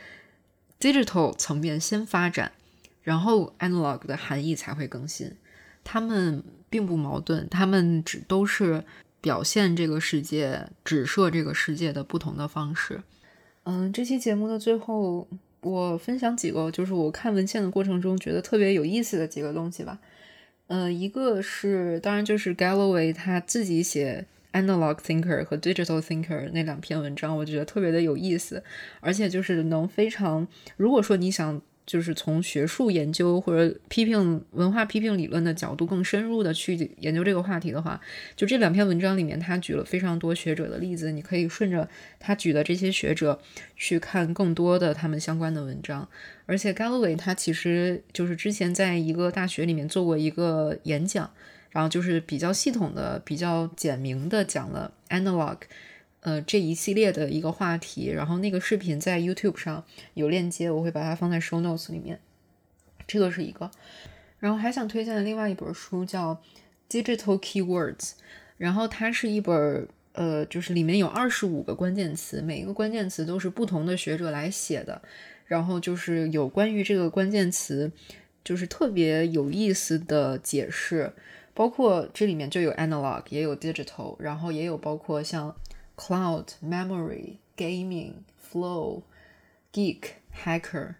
[0.79, 2.51] digital 层面先发展，
[3.03, 5.35] 然后 analog 的含义才会更新。
[5.83, 6.43] 他们
[6.75, 8.83] 并不矛盾，他们只都是
[9.21, 13.01] 表现这个世界、指涉这个世界的不同的方式。
[13.63, 15.25] 嗯，这期节目的最后，
[15.61, 19.97] 我分享几个就是我看文献的过程中觉得特别有意思的几个东西吧。
[20.67, 28.61] 呃，一个是当然就是 Galloway 他自己写 Analog Thinker 和 Digital Thinker 那两篇文章，我觉得特别的有意思，
[28.99, 30.45] 而且就是能非常，
[30.75, 31.61] 如果说你想。
[31.85, 37.99] 就是从学术研究或者批评文化批评理论的角度更深入的去研究这个话题的话，
[38.35, 41.87] 就这两篇文章里面，他举了非常多学者的例子，你可以顺着
[42.19, 43.39] 他举的这些学者
[43.75, 46.07] 去看更多的他们相关的文章。
[46.45, 51.29] 而且 Galloway 他其实就是之前在一个大学里面做过一个演讲，
[51.71, 55.57] 然后就是比较系统的、比较简明的讲了 analog。
[56.25, 62.19] 呃，这一系列的一个话题，然后那个视频在 YouTube 上有链接，我会把它放在 Show Notes 里面。
[63.05, 63.69] 这个是一个，
[64.39, 66.33] 然后还想推荐的另外一本书叫
[66.89, 67.99] 《Digital Keywords》，
[68.57, 74.99] 然后它是一本呃，就是里面有二十五个关键词，每一个关键词都是不同的学者来写的，
[75.45, 77.91] 然后就是有关于这个关键词，
[78.43, 81.13] 就是特别有意思的解释，
[81.53, 85.55] 包括这里面就有 Analog，也有 Digital，然后也有包括像。
[85.97, 89.03] Cloud, memory, gaming, flow,
[89.71, 90.95] geek, hacker，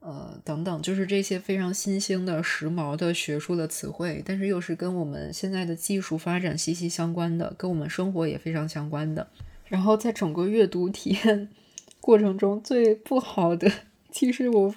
[0.00, 9.28] 呃，等等，就是这些非常新兴的、时髦的学术的词汇，但是又是跟我们现在的技术发展息息相关的，跟我们生活也非常相关的。
[9.66, 11.48] 然后在整个阅读体验
[12.02, 13.72] 过程中，最不好的，
[14.10, 14.74] 其实我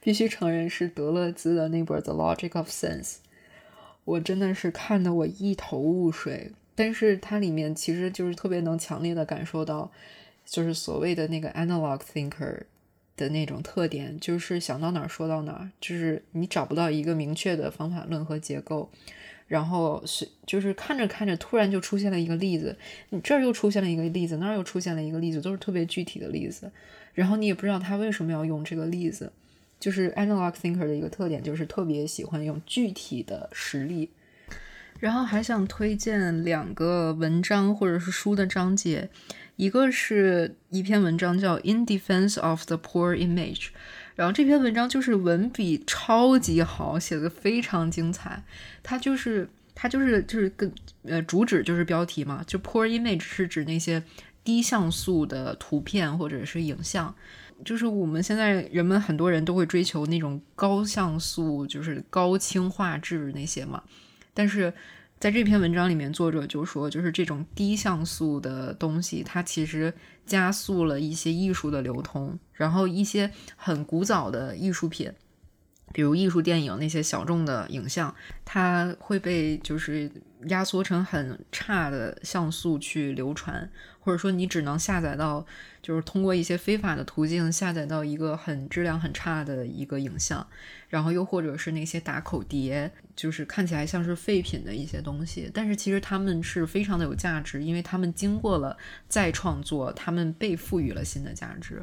[0.00, 3.02] 必须承认是德勒兹的那本《The Logic of Sense》，
[4.04, 6.50] 我真的是看得我一头雾水。
[6.80, 9.92] 但是它里面其实就是特别能强烈的感受到，
[10.46, 12.62] 就是所谓的那个 analog thinker
[13.18, 18.90] 的那种特点，就是想到哪儿说到哪儿，就是你找不到一个明确的方法论和结构，
[19.46, 22.74] 然后是就是看着看着突然就出现了一个例子，
[23.10, 26.72] 你这儿又出现了一个例子，那儿又出现了一个例子，都是特别具体的例子，
[27.12, 29.30] 然后你也不知道他为什么要用这个例子，
[29.78, 34.08] 就是 analog thinker 的一个特点，就是特别喜欢用具体的实例。
[35.00, 39.08] 然后还想推荐两个文章或者是书的章节，
[39.56, 43.56] 一个是一篇文章叫《In Defense of the Poor Image》，
[44.14, 48.44] 然后这篇文章就是文笔超级好，写的非常精彩。
[48.82, 50.70] 它就是它就是就是跟
[51.04, 54.02] 呃主旨就是标题嘛，就 Poor Image 是指那些
[54.44, 57.14] 低像素的图片或者是影像，
[57.64, 63.82] 就是我们现在人们很多人都会追求那种高像素，就是高清画质那些嘛。
[64.32, 64.72] 但是，
[65.18, 69.92] 在这篇文章里面，作者就说，就是这种低像素的东西，它其实
[70.24, 75.12] 加速了一些艺术的流通，然后一些很古早的艺术品。
[75.92, 78.14] 比如艺术电影那些小众的影像，
[78.44, 80.10] 它会被就是
[80.48, 85.44] 压缩成很差的像素去流传，或者说你只能下载到，
[85.82, 90.46] 就是通过一些非法的途径下载到一个很质量很差的一个影像，
[90.88, 98.76] 然后又或者是那些打口碟，就是看起来像是废品的一些东西，但是其实他们是非常的有价值，因为他们经过了
[99.08, 101.82] 再创作，他们被赋予了新的价值。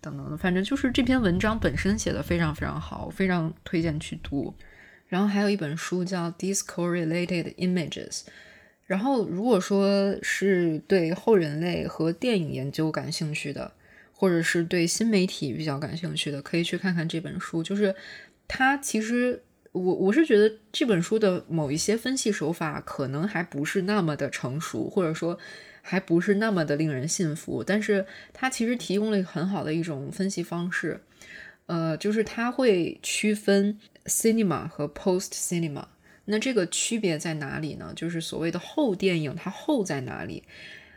[0.00, 4.54] 等等的，反正就是这篇文章本身写的非常非常好，非常推荐去读。
[5.08, 8.10] 然后还有一本书叫《Discorrelated Images》。
[8.86, 13.72] 然后如果说是对后人类和电影研究感兴趣的，
[14.12, 17.62] 或者是对新媒体比较感兴趣的，可以去看看这本书。
[17.62, 17.94] 就是
[18.46, 19.42] 它其实
[19.72, 25.38] 我我是觉得这本书的某一些分析手法可能还不是那么的成熟，或者说。
[25.86, 30.98] 还不是那么的令人信服，但是它其实提供了很好的一种分析方式，
[31.66, 35.84] 呃，就是它会区分 cinema 和 post cinema。
[36.26, 37.92] 那这个区别在哪里呢？
[37.94, 40.42] 就是所谓的后电影，它后在哪里？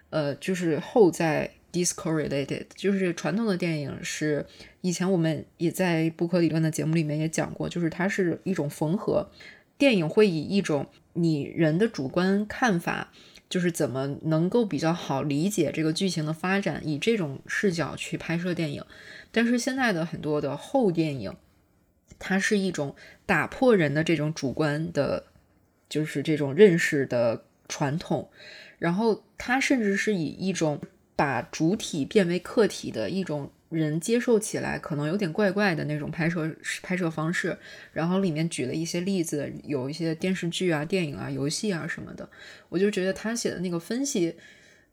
[0.10, 4.46] 呃，就是后在 discorrelated，就是传统的电影是
[4.82, 9.30] 以前我们也在不可理论的节目里面也讲过，就是它是一种缝合，
[9.78, 13.12] 电影会以一种你人的主观看法。
[13.50, 18.84] 就是怎么能够比较好理解这个剧情的发展，以这种视角去拍摄电影。
[19.32, 21.34] 但是现在的很多的后电影，
[22.20, 22.96] 它是一种
[23.26, 25.26] 打破人的这种主观的
[25.90, 28.30] 就是这种认识的传统，
[28.80, 30.82] 然后他甚至是以一种
[31.16, 36.50] 把主体变为客体的一种人接受起来可能有点怪怪的那种拍摄
[36.82, 37.58] 拍摄方式，
[37.92, 42.30] 然后里面举了一些例子，有一些电视剧啊、电影啊、游戏啊什么的，
[42.70, 44.36] 我就觉得他写的那个分析，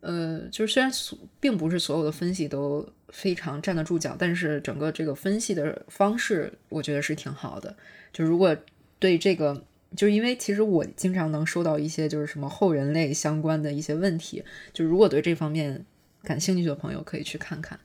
[0.05, 0.92] 呃，就是虽然
[1.40, 7.76] 并不是所有的分析都非常站得住脚，但是整个这个分析的方式，我觉得是挺好的。
[8.12, 8.57] 就如果
[8.98, 9.64] 对这个。
[9.96, 14.42] 就是因为其实我经常能收到一些就是什么后人类相关的一些问题，
[14.72, 15.86] 就如果对这方面
[16.20, 17.78] 感兴趣的朋友可以去看看，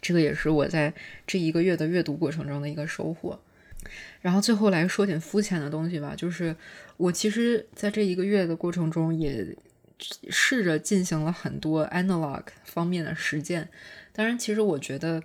[0.00, 0.94] 这个也是我在
[1.26, 3.36] 这一个月的阅读过程中的一个收获。
[4.20, 6.54] 然后最后来说点肤浅的东西吧，就是
[6.96, 9.44] 我其实在这一个月的过程中也
[10.30, 13.68] 试着进行了很多 analog 方面的实践。
[14.12, 15.22] 当然，其实我觉得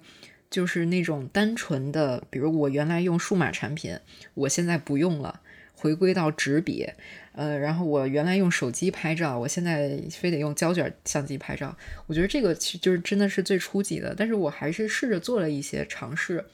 [0.50, 4.00] 就是那种单纯的，比如我原来用数码产品，
[4.34, 5.42] 我现在不用了。
[5.76, 6.88] 回归到纸笔，
[7.34, 11.76] 呃，然后我原来用手机拍照，我现在非得用胶卷相机拍照。
[12.08, 16.46] 我觉得这个其实就是真的是最初级的，但是我还是试着做了一些尝试，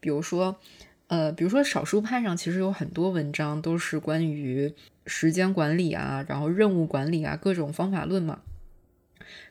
[0.00, 0.58] 比如说，
[1.06, 4.74] 呃，比如说少数派上其实有很多文章都是关于
[5.06, 8.40] 时间管理啊，然后任务管理啊，各种方法论嘛。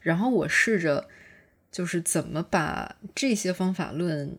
[0.01, 1.07] 然后我试着
[1.71, 4.37] 就是怎么把这些方法论。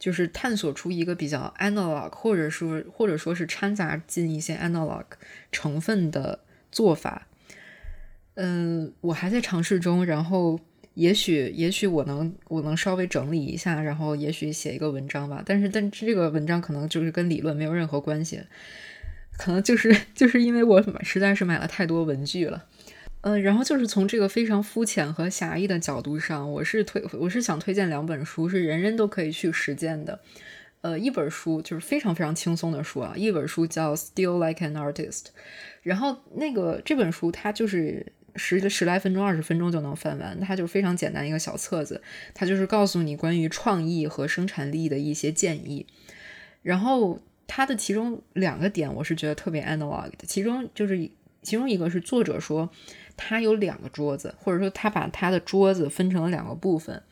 [0.00, 5.04] 就是探索出一个比较 analog，或者说或者说是掺杂进一些 analog
[5.52, 6.40] 成分的
[6.72, 7.26] 做法。
[8.36, 10.58] 嗯，我还在尝试中，然后
[10.94, 15.42] 也许也许我能我能稍微整理一下，然后也许写一个文章吧。
[15.44, 18.40] 但是但这个文章可能就是跟理论没有任何关系，
[19.40, 22.66] 可能就是就是因为我实在是买了太多文具了。
[23.22, 30.20] 嗯，然后就是从这个非常肤浅和狭义的角度上，我是推我是想推荐两本书，是人人都可以去实践的。
[30.82, 35.22] 呃，一本书就是非常非常轻松的书啊，一本书叫《Still Like an Artist》，
[35.82, 42.02] 然后那个这本书它就是十十来分钟、二十分钟就能翻完，它就非常简单一个小册子，
[42.34, 45.86] 它就是告诉你关于创意和生产力的一些建议。
[46.62, 47.20] 然后
[47.50, 50.96] 它的其中两个点我是觉得特别 analog 的，其中就是
[51.42, 52.70] 其中一个是作者说。
[53.22, 57.02] 他有两个桌子，或者说他把他的桌子分成了两个部分，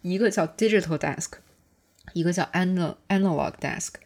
[0.00, 1.32] 一个叫 digital desk，
[2.14, 3.96] 一个叫 anal analog desk。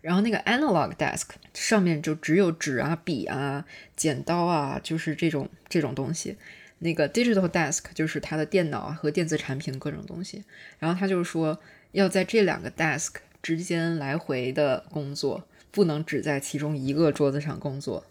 [0.00, 6.38] 然后那个 analog desk 上面就只有纸啊、笔啊、剪刀啊，就是这种这种东西。
[6.78, 10.42] 那个 digital desk 就是他的电脑啊和电子产品各种东西。
[10.78, 18.04] 然后他就说要在这两个 desk 之间来回的工作，不能只在其中一个桌子上工作。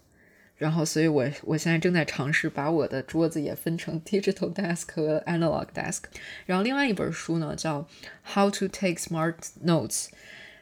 [0.56, 6.02] 然后，所以我我现在正在尝试把我的桌子也分成 digital desk 和 analog desk。
[6.46, 7.88] 然后，另外一本书呢叫
[8.34, 10.08] How to Take Smart Notes。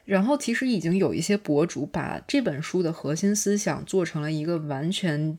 [0.06, 5.36] 然后，其实已经有一些博主把这本书的核心思想做成了一个完全。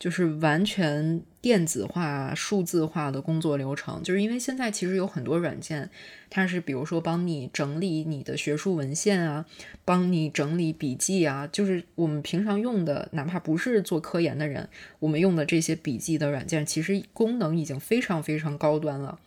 [0.00, 5.90] 就是完全电子化、数字化的工作流程，就是因为现在其实有很多软件，
[6.30, 9.44] 它是比如说帮你整理你的学术文献啊，
[9.84, 14.66] 帮你整理笔记啊，就是我们平常用的，哪怕不是做科研的人，
[15.00, 19.20] 我们用的这些笔记的软件，其实功能已经非常非常高端了。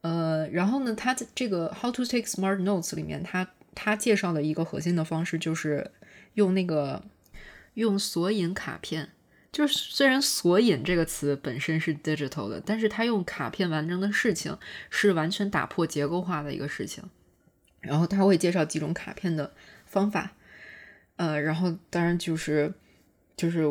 [0.00, 5.90] 呃，然后呢，它这个 How to Take Smart Notes 里面，它它介绍的一个核心的方式就是
[6.32, 7.04] 用那个
[7.74, 9.10] 用索引卡片。
[9.52, 14.58] 就是虽然索引这个词本身是 digital 的，但是他用卡片完成的事情
[14.90, 17.04] 是完全打破结构化的一个事情。
[17.80, 19.52] 然后他会介绍几种卡片的
[19.86, 20.32] 方法，
[21.16, 22.72] 呃，然后当然就是
[23.36, 23.64] 就是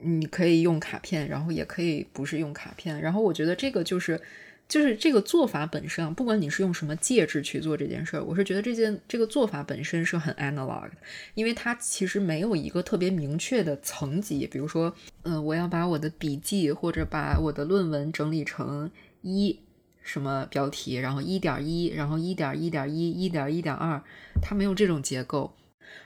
[0.00, 3.00] 你可以用卡片，然后也可以不是用卡片。
[3.00, 4.20] 然后我觉得这个就是。
[4.66, 10.96] 就是这个做法本身啊，不管你是用什么介质去做这件事儿，我是觉得这件这个做法本身是很 analog 的，
[11.34, 14.46] 因为它其实没有一个特别明确的层级。
[14.46, 18.90] 比如说，嗯，我要把我的笔记或者把我的论文整理成
[19.20, 19.60] 一
[20.02, 24.02] 什么标题，然后一点一，然后一点一点一，一点一点二，
[24.42, 25.54] 它没有这种结构，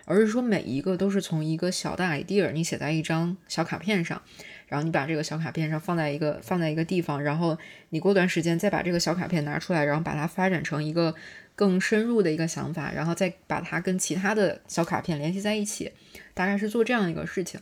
[0.05, 4.21] 而是说每一个都是从一个小的 idea，你写在一张小卡片上。
[4.69, 7.57] 然后你把这个小卡片上放在一个放在一个地方，然后
[7.89, 11.15] 你过段时间再把这个小卡片拿出来，然后把它发展成一个
[11.55, 15.91] 更深入的一个想法，然后再把它跟其他的小卡片联系在一起，
[16.35, 17.59] 大概是做这样一个事情。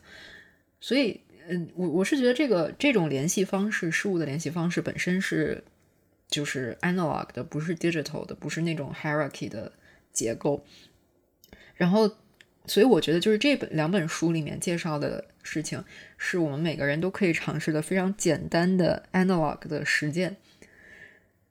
[0.80, 5.62] 所以，嗯，我我是觉得这个这种联系方式，事物的联系方式本身是
[6.28, 9.72] 就是 analog 的，不是 digital 的，不是那种 hierarchy 的
[10.12, 10.64] 结构。
[11.76, 12.10] 然后。
[12.68, 15.84] 所以我觉得，就是这本两本书里面介绍的事情，
[16.16, 20.36] 是我们每个人都可以尝试的非常简单的 analog 的实践。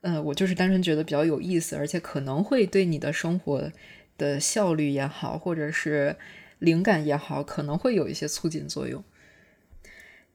[0.02, 3.72] 呃，我就是单纯觉得比较有意思，而且可能会对你的生活
[4.18, 6.16] 的效率也好，或者是
[6.60, 9.04] 灵感也好，可能会有一些促进作用。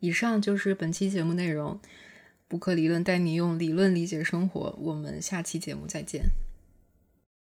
[0.00, 1.78] 以上就是本期节目内容。
[2.48, 4.76] 布克理论带你用理论理解生活。
[4.80, 6.24] 我们下期节目再见。